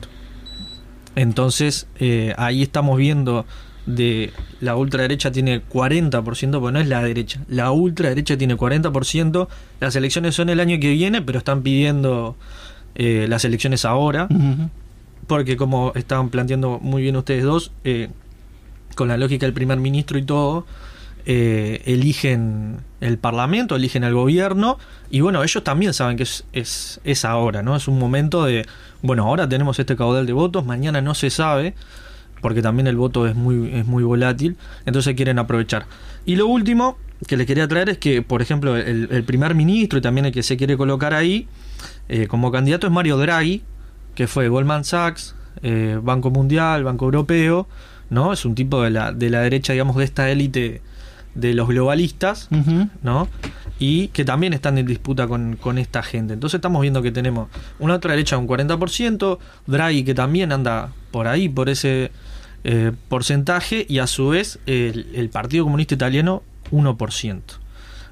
[1.16, 3.44] Entonces, eh, ahí estamos viendo
[3.86, 7.40] de la ultraderecha tiene 40%, porque no es la derecha.
[7.48, 9.48] La ultraderecha tiene 40%.
[9.80, 12.36] Las elecciones son el año que viene, pero están pidiendo
[12.96, 14.28] eh, las elecciones ahora.
[15.26, 18.08] Porque como estaban planteando muy bien ustedes dos, eh,
[18.94, 20.66] con la lógica del primer ministro y todo,
[21.26, 24.78] eh, eligen el parlamento, eligen el gobierno,
[25.10, 27.74] y bueno, ellos también saben que es, es, es ahora, ¿no?
[27.74, 28.64] Es un momento de,
[29.02, 31.74] bueno, ahora tenemos este caudal de votos, mañana no se sabe,
[32.40, 35.86] porque también el voto es muy, es muy volátil, entonces quieren aprovechar.
[36.24, 36.96] Y lo último
[37.26, 40.42] que les quería traer es que, por ejemplo, el, primer ministro y también el que
[40.42, 41.48] se quiere colocar ahí
[42.08, 43.62] eh, como candidato es Mario Draghi,
[44.14, 47.66] que fue Goldman Sachs, eh, Banco Mundial, Banco Europeo,
[48.10, 48.32] ¿no?
[48.32, 50.82] Es un tipo de la, de la derecha, digamos, de esta élite
[51.36, 52.48] de los globalistas.
[53.02, 53.28] ¿no?
[53.78, 56.34] Y que también están en disputa con, con esta gente.
[56.34, 57.48] Entonces estamos viendo que tenemos
[57.78, 62.10] una otra derecha un 40%, Draghi que también anda por ahí, por ese
[62.64, 66.42] eh, porcentaje, y a su vez el, el Partido Comunista Italiano
[66.72, 67.42] 1%.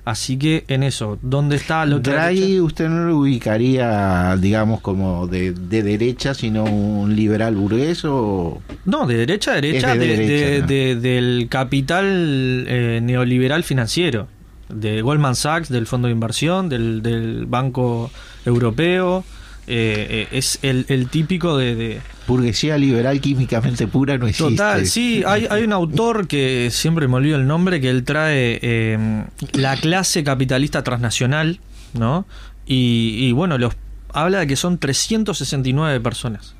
[0.05, 2.62] Así que en eso, ¿dónde está la otra Draghi derecha?
[2.62, 8.60] usted no lo ubicaría, digamos, como de, de derecha, sino un liberal burgués o...
[8.85, 14.28] No, de derecha a derecha, de de- derecha, de- del capital eh, neoliberal financiero,
[14.68, 18.10] de Goldman Sachs, del fondo de inversión, del, del Banco
[18.44, 19.24] Europeo.
[19.66, 24.53] eh, eh, es el, el típico de, de- Burguesía liberal químicamente pura no existe.
[24.57, 28.59] Total, sí, hay, hay un autor que siempre me olvido el nombre, que él trae
[28.63, 31.61] eh, la clase capitalista transnacional,
[31.93, 32.27] ¿no?
[32.67, 33.75] Y, y bueno, los
[34.13, 36.55] habla de que son 369 personas.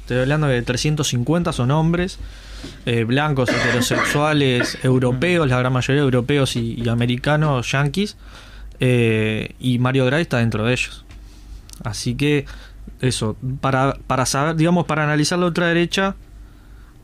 [0.00, 2.18] Estoy hablando de 350 son hombres,
[2.86, 8.16] eh, blancos, heterosexuales, europeos, la gran mayoría europeos y, y americanos, yanquis,
[8.80, 11.04] eh, y Mario Draghi está dentro de ellos.
[11.84, 12.46] Así que
[13.00, 16.16] eso, para, para saber, digamos, para analizar la ultraderecha,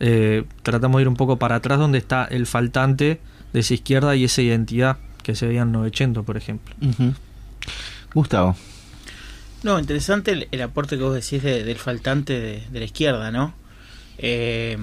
[0.01, 3.20] eh, tratamos de ir un poco para atrás donde está el faltante
[3.52, 6.74] de esa izquierda y esa identidad que se veía en 900, por ejemplo.
[8.12, 8.56] Gustavo.
[9.62, 13.31] No, interesante el, el aporte que vos decís de- del faltante de, de la izquierda,
[13.31, 13.55] ¿no?
[14.19, 14.77] Eh,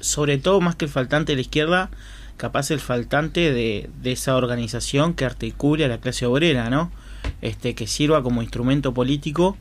[0.00, 1.90] sobre todo, más que el faltante de la izquierda,
[2.36, 6.90] capaz el faltante de, de esa organización que articule a la clase obrera, ¿no?
[7.42, 9.56] Este, que sirva como instrumento político.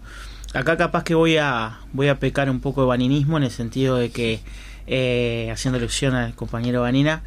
[0.53, 3.97] Acá capaz que voy a, voy a pecar un poco de baninismo en el sentido
[3.97, 4.39] de que,
[4.87, 7.21] eh, haciendo alusión al compañero Vanina,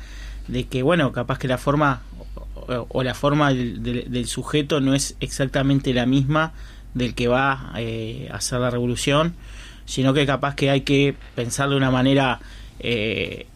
[0.48, 2.01] de que, bueno, capaz que la forma
[2.89, 6.52] o, la forma del, del- del sujeto no es exactamente la misma
[6.94, 9.35] del que va eh, a hacer la revolución,
[9.86, 12.40] sino que capaz que hay que pensar de una manera
[12.81, 13.47] eh,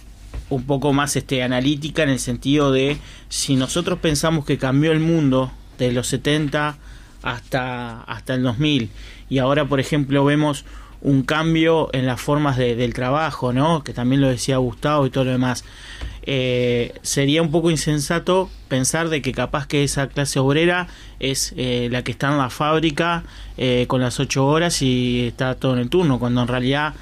[0.50, 2.96] un poco más este analítica en el sentido de
[3.28, 6.76] si nosotros pensamos que cambió el mundo de los 70
[7.22, 8.90] hasta, hasta el 2000
[9.28, 10.64] y ahora por ejemplo vemos
[11.00, 13.82] un cambio en las formas de- del trabajo, ¿no?
[13.82, 15.64] Que también lo decía Gustavo y todo lo demás.
[16.24, 20.86] Eh, sería un poco insensato pensar de que capaz que esa clase obrera
[21.18, 23.24] es eh, la que está en la fábrica
[23.56, 26.94] eh, con las ocho horas y está todo en el turno, cuando en realidad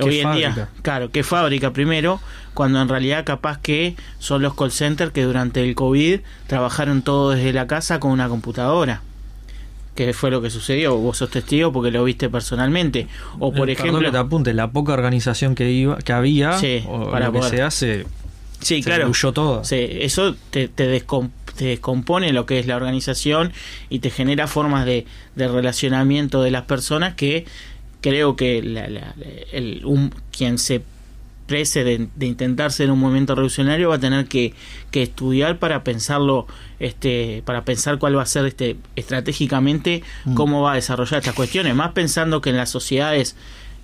[0.00, 2.20] hoy en día, claro, que fábrica primero,
[2.54, 7.30] cuando en realidad capaz que son los call centers que durante el COVID trabajaron todo
[7.30, 9.02] desde la casa con una computadora.
[9.94, 13.08] Que fue lo que sucedió, vos sos testigo porque lo viste personalmente.
[13.38, 16.82] O por Eh, ejemplo, que te apunte, la poca organización que iba, que había, Sí,
[16.86, 18.06] o para lo que se hace,
[18.60, 19.10] sí, se claro.
[19.34, 19.64] todo.
[19.64, 23.52] Sí, eso te, te, descom- te descompone lo que es la organización
[23.90, 27.44] y te genera formas de, de relacionamiento de las personas que
[28.00, 29.14] creo que la- la-
[29.52, 30.82] el, un, quien se
[31.46, 34.54] prese de, de intentar ser un movimiento revolucionario va a tener que,
[34.92, 36.46] que estudiar para pensarlo
[36.78, 40.02] este para pensar cuál va a ser este estratégicamente
[40.34, 41.74] cómo va a desarrollar estas cuestiones.
[41.74, 43.34] Más pensando que en las sociedades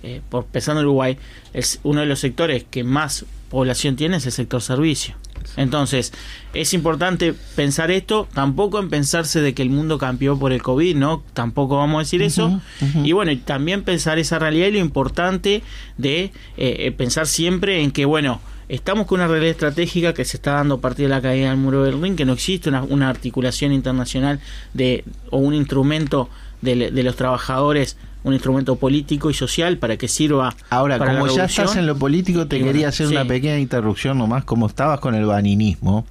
[0.03, 1.17] eh, por pensando en Uruguay
[1.53, 5.15] es uno de los sectores que más población tiene es el sector servicio
[5.55, 6.13] entonces,
[6.53, 10.95] es importante pensar esto, tampoco en pensarse de que el mundo cambió por el COVID,
[10.95, 11.23] ¿no?
[11.33, 12.61] Tampoco vamos a decir eso.
[13.03, 15.63] Y bueno, también pensar esa realidad y lo importante
[15.97, 20.37] de eh, eh, pensar siempre en que, bueno, estamos con una realidad estratégica que se
[20.37, 22.83] está dando a partir de la caída del muro de Berlín, que no existe una,
[22.83, 24.39] una articulación internacional
[24.73, 26.29] de o un instrumento
[26.61, 31.19] de, de los trabajadores un instrumento político y social para que sirva Ahora, para la
[31.21, 33.13] como ya estás en lo político, te Y bueno, quería hacer sí.
[33.15, 36.05] una pequeña interrupción nomás, como estabas con el baninismo.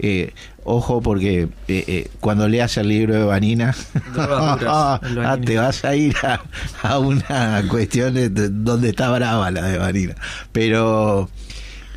[0.00, 0.32] Eh,
[0.64, 1.48] ojo porque eh,
[1.86, 3.72] eh, cuando leas el libro de Vanina
[4.16, 6.40] ah, te vas a ir a,
[6.82, 10.14] a una cuestión de, de- donde está brava la de Vanina
[10.50, 11.30] pero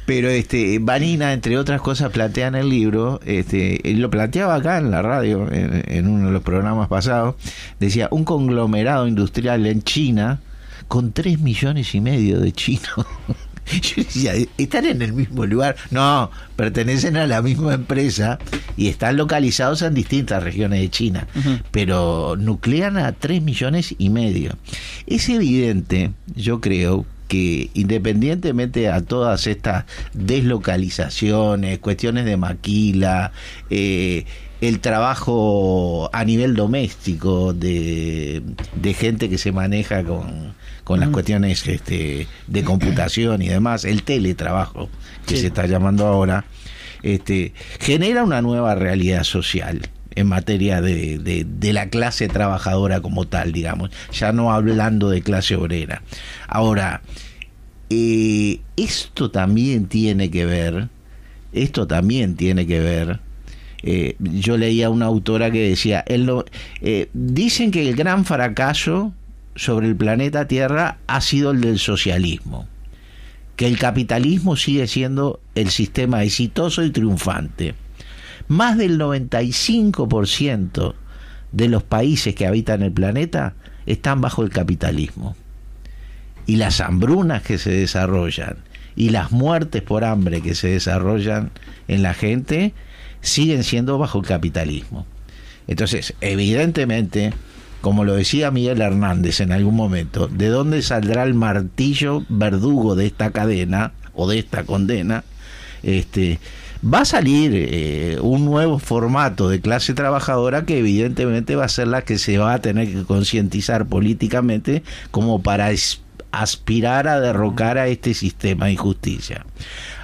[0.08, 4.90] pero este Vanina entre otras cosas plantea en el libro este lo planteaba acá en
[4.90, 7.36] la radio en, en uno de los programas pasados
[7.78, 10.40] decía un conglomerado industrial en China
[10.88, 13.06] con tres millones y medio de chinos
[13.82, 15.76] Yo decía, ¿están en el mismo lugar?
[15.92, 18.40] No, pertenecen a la misma empresa
[18.78, 21.28] y están localizados en distintas regiones de China,
[21.72, 24.54] pero nuclean a 3 millones y medio.
[25.06, 33.32] Es evidente, yo creo, que independientemente a todas estas deslocalizaciones, cuestiones de maquila,
[33.70, 34.26] eh,
[34.62, 38.42] el trabajo a nivel doméstico de,
[38.76, 44.04] de gente que se maneja con, con las cuestiones este, de computación y demás, el
[44.04, 44.90] teletrabajo
[45.26, 45.42] que Sí.
[45.42, 46.46] se está llamando ahora,
[47.04, 49.82] este, genera una nueva realidad social
[50.18, 55.56] en materia de, de- la clase trabajadora como tal, digamos, ya no hablando de clase
[55.56, 56.02] obrera.
[56.48, 57.02] Ahora,
[57.90, 60.88] eh, esto también tiene que ver,
[61.54, 63.20] esto también tiene que ver,
[63.84, 69.14] eh, yo leía una autora que decía, eh, dicen que el gran fracaso
[69.56, 72.68] sobre el planeta Tierra ha sido el del socialismo,
[73.56, 77.76] que el capitalismo sigue siendo el sistema exitoso y triunfante.
[78.48, 80.94] Más del 95%
[81.52, 83.56] de los países que habitan el planeta
[83.86, 85.36] están bajo el capitalismo
[86.46, 88.58] y las hambrunas que se desarrollan
[88.96, 91.52] y las muertes por hambre que se desarrollan
[91.88, 92.74] en la gente
[93.22, 95.06] siguen siendo bajo el capitalismo.
[95.68, 97.34] Entonces, evidentemente,
[97.82, 103.06] como lo decía Miguel Hernández en algún momento, ¿de dónde saldrá el martillo verdugo de
[103.06, 105.26] esta cadena o de esta condena?
[105.84, 106.40] Este,
[106.84, 111.88] va a salir eh, un nuevo formato de clase trabajadora que evidentemente va a ser
[111.88, 115.70] la que se va a tener que concientizar políticamente como para
[116.32, 119.46] aspirar a derrocar a este sistema de injusticia.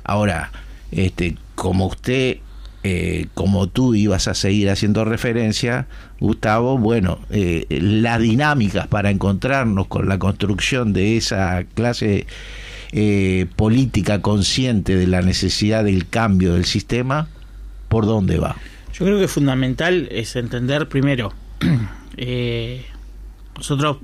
[0.03, 0.51] Ahora,
[0.91, 2.37] este, como usted,
[2.83, 5.87] eh, como tú ibas a seguir haciendo referencia,
[6.19, 12.25] Gustavo, bueno, eh, las dinámicas para encontrarnos con la construcción de esa clase
[12.95, 17.27] eh, política consciente de la necesidad del cambio del sistema,
[17.89, 18.55] ¿por dónde va?
[18.93, 21.33] Yo creo que fundamental es entender primero,
[22.17, 22.85] eh,
[23.57, 23.97] nosotros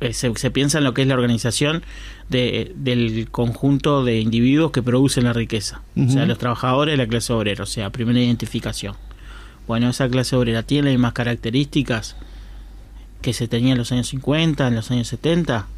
[0.00, 1.84] eh, se, se piensa en lo que es la organización
[2.30, 7.06] de, del conjunto de individuos que producen la riqueza, o sea, los trabajadores de la
[7.06, 8.96] clase obrera, o sea, primera identificación.
[9.68, 12.16] Bueno, esa clase obrera tiene las mismas características
[13.20, 15.68] que se tenía en los años 50, en los años 70.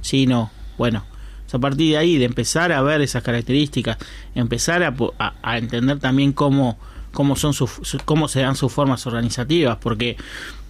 [0.00, 0.52] Sí, no.
[0.78, 1.04] Bueno,
[1.52, 3.96] a partir de ahí, de empezar a ver esas características,
[4.34, 4.94] empezar a,
[5.42, 6.78] a- entender también cómo,
[7.12, 10.16] cómo, son sus, su- cómo se dan sus formas organizativas, porque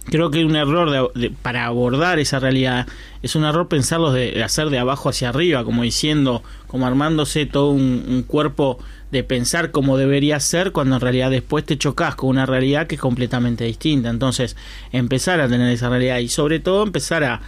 [0.05, 2.87] creo que un error de- para abordar esa realidad
[3.21, 7.71] es un error pensarlos de, hacer de abajo hacia arriba, como diciendo, como armándose todo
[7.71, 8.79] un, un cuerpo
[9.11, 12.93] de pensar cómo debería ser, cuando en realidad después te chocas con una realidad que
[12.95, 14.09] es completamente distinta.
[14.09, 14.55] Entonces,
[14.91, 17.41] empezar a tener esa realidad y sobre todo empezar a,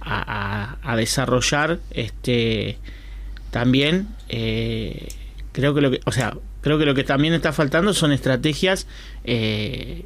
[0.00, 2.78] a, desarrollar este
[3.50, 5.08] también eh,
[5.52, 8.86] creo que lo que o sea creo que lo que también está faltando son estrategias
[9.24, 10.04] eh,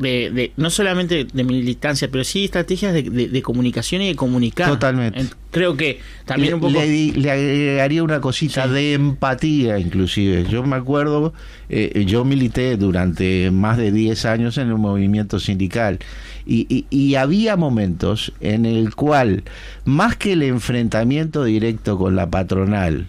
[0.00, 4.68] de, no solamente de militancia, pero sí estrategias de, comunicación y de comunicar.
[4.68, 5.26] Totalmente.
[5.50, 6.72] Creo que también le, un poco...
[6.72, 10.46] Le, agregaría una cosita de empatía, inclusive.
[10.48, 11.34] Yo me acuerdo,
[11.68, 15.98] eh, yo milité durante más de 10 años en el movimiento sindical
[16.46, 19.44] y, y había momentos en el cual,
[19.84, 23.08] más que el enfrentamiento directo con la patronal,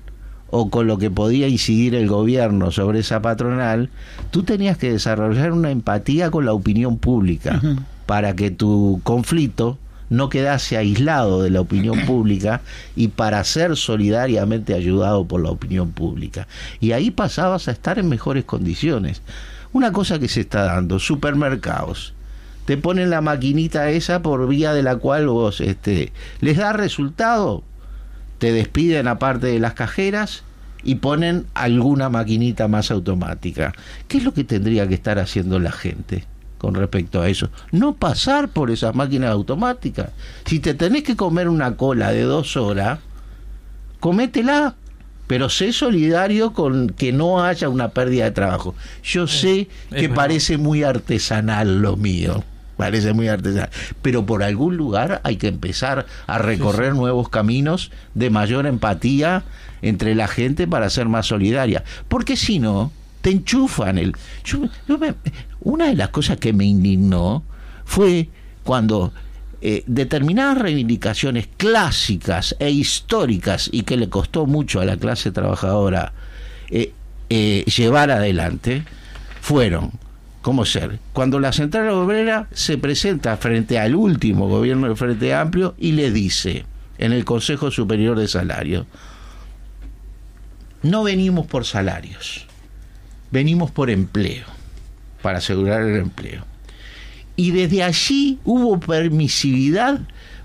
[0.52, 3.90] o con lo que podía incidir el gobierno sobre esa patronal,
[4.30, 7.62] tú tenías que desarrollar una empatía con la opinión pública
[8.06, 9.80] para que tu conflicto
[10.10, 12.62] no quedase aislado de la opinión pública
[12.96, 16.48] y para ser solidariamente ayudado por la opinión pública.
[16.80, 19.22] Y ahí pasabas a estar en mejores condiciones.
[19.72, 22.14] Una cosa que se está dando, supermercados.
[22.66, 26.12] Te ponen la maquinita esa por vía de la cual vos este,
[26.42, 27.64] les da resultado,
[28.42, 30.42] te despiden aparte de las cajeras
[30.84, 33.72] y ponen alguna maquinita más automática.
[34.08, 36.26] ¿Qué es lo que tendría que estar haciendo la gente
[36.58, 37.52] con respecto a eso?
[37.72, 40.10] No pasar por esas máquinas automáticas.
[40.46, 42.98] Si te tenés que comer una cola de dos horas,
[44.00, 44.74] cométela,
[45.28, 48.74] pero sé solidario con que no haya una pérdida de trabajo.
[49.04, 52.44] Yo sé que parece muy artesanal lo mío
[52.82, 53.70] parece muy artesanal.
[54.02, 59.44] Pero por algún lugar hay que empezar a recorrer nuevos caminos de mayor empatía
[59.84, 61.84] entre la gente para ser más solidaria.
[62.08, 62.92] Porque si no,
[63.22, 64.00] te enchufan.
[64.00, 64.16] El,
[65.60, 67.44] una de las cosas que me indignó
[67.86, 68.30] fue
[68.64, 69.14] cuando
[69.62, 76.14] eh, determinadas reivindicaciones clásicas e históricas y que le costó mucho a la clase trabajadora
[76.72, 76.94] eh,
[77.30, 78.84] eh, llevar adelante,
[79.40, 79.92] fueron
[80.42, 81.00] ¿Cómo ser?
[81.14, 86.12] Cuando la Central Obrera se presenta frente al último gobierno del Frente Amplio y le
[86.12, 86.66] dice
[86.98, 88.88] en el Consejo Superior de Salario,
[90.82, 92.48] no venimos por salarios,
[93.30, 94.46] venimos por empleo,
[95.22, 96.44] para asegurar el empleo.
[97.36, 100.02] Y desde allí hubo permisividad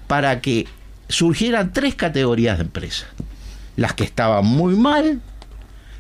[0.07, 0.67] para que
[1.09, 3.09] surgieran tres categorías de empresas.
[3.77, 5.23] Las que estaban muy mal,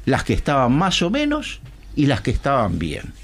[0.05, 1.60] las que estaban más o menos
[1.94, 3.14] y las que estaban bien.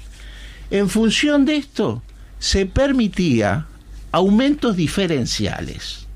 [0.73, 2.01] En función de esto,
[2.39, 3.67] se permitía
[4.11, 6.07] aumentos diferenciales.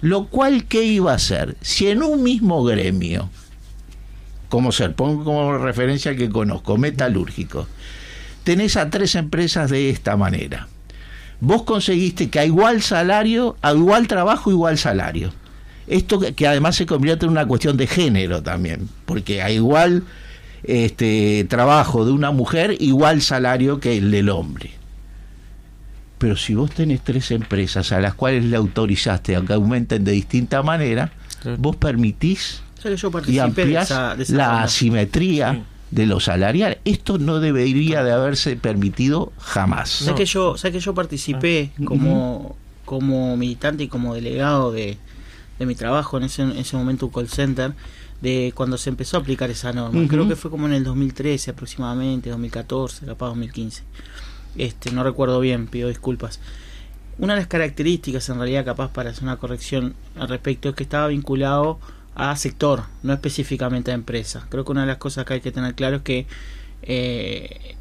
[0.00, 1.56] Lo cual, ¿qué iba a hacer?
[1.60, 3.30] Si en un mismo gremio,
[4.48, 7.66] como ser, pongo como referencia que conozco, metalúrgico,
[8.44, 10.68] tenés a tres empresas de esta manera.
[11.40, 15.32] Vos conseguiste que a igual salario, a igual trabajo, igual salario.
[15.88, 20.04] Esto que además se convierte en una cuestión de género también, porque a igual
[20.64, 24.70] este trabajo de una mujer igual salario que el del hombre.
[26.18, 30.12] Pero si vos tenés tres empresas a las cuales le autorizaste a que aumenten de
[30.12, 31.12] distinta manera,
[31.58, 32.62] vos permitís
[33.26, 33.90] y ampliás
[34.30, 36.78] la asimetría de los salariales.
[36.84, 39.90] Esto no debería de haberse permitido jamás.
[39.90, 41.82] Sé que yo, que yo participé ah.
[41.84, 44.96] como, como militante y como delegado de,
[45.58, 47.74] de mi trabajo en ese, en ese momento un call center
[48.24, 50.08] de cuando se empezó a aplicar esa norma.
[50.08, 53.82] Creo que fue como en el 2013 aproximadamente, 2014, capaz 2015.
[54.56, 56.40] Este, no recuerdo bien, pido disculpas.
[57.18, 60.84] Una de las características, en realidad, capaz para hacer una corrección al respecto, es que
[60.84, 61.78] estaba vinculado
[62.14, 64.46] a sector, no específicamente a empresa.
[64.48, 66.26] Creo que una de las cosas que hay que tener claro es que
[66.82, 67.76] eh,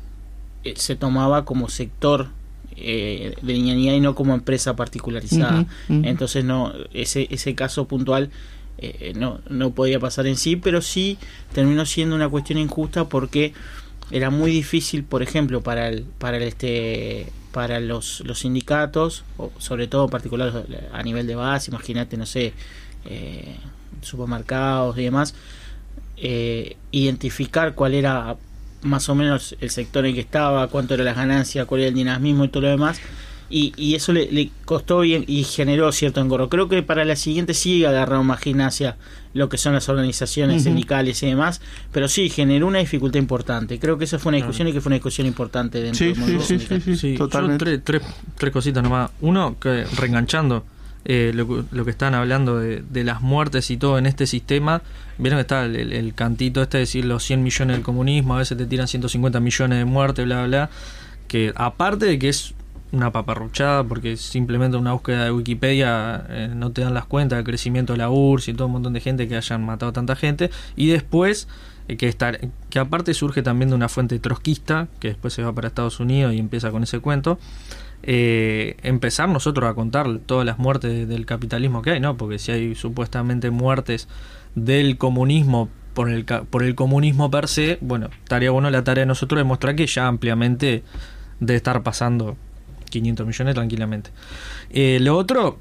[0.75, 2.27] se tomaba como sector
[2.75, 5.65] eh, de niñanía y no como empresa particularizada.
[5.87, 8.29] Entonces, no ese, ese caso puntual
[8.83, 11.17] eh, no, no podía pasar en sí, pero sí
[11.53, 13.53] terminó siendo una cuestión injusta porque
[14.11, 19.51] era muy difícil, por ejemplo, para el, para el este para los, los sindicatos, o
[19.59, 22.51] sobre todo en particular a nivel de base, imagínate, no sé,
[23.05, 23.55] eh,
[24.01, 25.35] supermercados y demás,
[26.17, 28.37] eh, identificar cuál era
[28.81, 31.95] más o menos el sector en que estaba, cuánto era la ganancia, cuál era el
[31.95, 32.99] dinamismo y todo lo demás,
[33.53, 36.49] y, eso le, costó bien y generó cierto engorro.
[36.49, 38.97] Creo que para la siguiente sí agarró más gimnasia
[39.35, 41.61] lo que son las organizaciones sindicales y demás,
[41.91, 43.77] pero sí generó una dificultad importante.
[43.79, 46.43] Creo que esa fue una discusión y que fue una discusión importante dentro del mundo
[46.43, 47.77] sí, sí, sí, totalmente.
[47.79, 48.01] tres,
[48.37, 49.11] tres, cositas nomás.
[49.21, 50.65] Uno, que reenganchando
[51.05, 54.81] eh, lo, lo, que están hablando de, las muertes y todo en este sistema,
[55.19, 58.57] vieron que está el, cantito este de decir los 100 millones del comunismo, a veces
[58.57, 60.69] te tiran 150 millones de muertes, bla, bla, bla,
[61.27, 62.53] que aparte de que es
[62.93, 67.45] una paparruchada porque simplemente una búsqueda de Wikipedia eh, no te dan las cuentas del
[67.45, 70.51] crecimiento de la URSS y todo un montón de gente que hayan matado tanta gente.
[70.75, 71.47] Y después
[71.87, 72.39] eh, que estar
[72.69, 76.33] que aparte surge también de una fuente trotskista que después se va para Estados Unidos
[76.33, 77.39] y empieza con ese cuento
[78.03, 82.51] eh, empezar nosotros a contar todas las muertes del capitalismo que hay no porque si
[82.51, 84.07] hay supuestamente muertes
[84.55, 89.07] del comunismo por el, por el comunismo per se bueno estaría bueno la tarea de
[89.07, 90.83] nosotros demostrar que ya ampliamente
[91.41, 92.37] de estar pasando
[92.93, 94.11] 500 millones tranquilamente.
[94.69, 95.57] Eh, lo otro,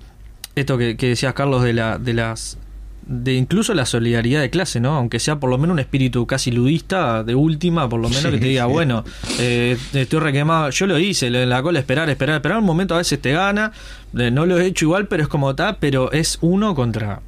[0.54, 2.58] esto que, que decías Carlos de, la, de las
[3.06, 4.94] de incluso la solidaridad de clase, ¿no?
[4.94, 8.38] Aunque sea por lo menos un espíritu casi ludista, de última, por lo menos que
[8.38, 9.04] te diga, bueno,
[9.40, 12.98] eh, estoy requemado, yo lo hice, en la cola esperar, esperar, esperar, un momento a
[12.98, 13.72] veces te gana,
[14.16, 17.20] eh, no lo he hecho igual, pero es como está, pero es uno contra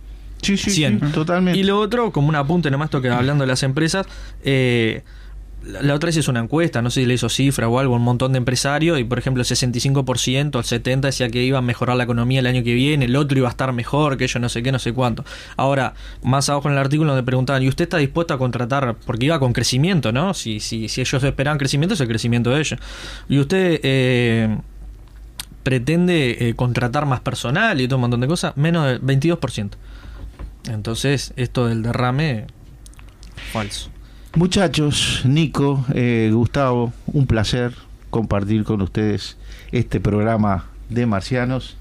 [0.42, 1.00] Sí, sí, 100.
[1.00, 1.58] sí, totalmente.
[1.58, 4.06] Y lo otro, como un apunte nomás, esto que hablando de las empresas,
[4.44, 5.02] eh,
[5.66, 8.02] la otra vez hizo una encuesta, no sé si le hizo cifra o algo, un
[8.02, 11.96] montón de empresarios, y por ejemplo el 65%, el 70% decía que iba a mejorar
[11.96, 14.48] la economía el año que viene, el otro iba a estar mejor, que yo no
[14.48, 15.24] sé qué, no sé cuánto.
[15.56, 18.96] Ahora, más abajo en el artículo donde preguntaban, ¿y usted está dispuesto a contratar?
[19.06, 20.34] Porque iba con crecimiento, ¿no?
[20.34, 22.80] Si, si, si ellos esperaban crecimiento, es el crecimiento de ellos.
[23.28, 23.80] Y usted...
[23.82, 24.58] Eh,
[25.62, 29.70] pretende eh, contratar más personal y todo un montón de cosas, menos del 22%.
[30.68, 32.46] Entonces, esto del derrame,
[33.50, 33.90] falso.
[34.36, 37.72] Muchachos, Nico, eh, Gustavo, un placer
[38.10, 39.36] compartir con ustedes
[39.70, 41.76] este programa de Marcianos.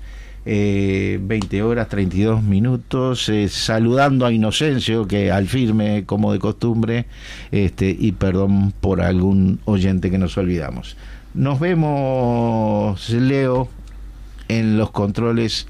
[0.46, 7.06] Eh, 20 horas 32 minutos eh, saludando a Inocencio que al firme como de costumbre
[7.52, 10.98] este y perdón por algún oyente que nos olvidamos.
[11.34, 13.70] Nos vemos Leo
[14.50, 15.68] en los controles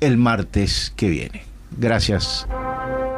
[0.00, 1.42] el martes que viene.
[1.76, 2.46] Gracias.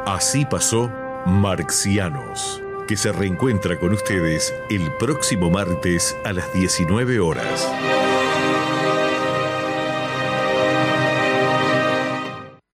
[0.05, 0.89] Así pasó
[1.27, 7.67] Marxianos, que se reencuentra con ustedes el próximo martes a las 19 horas.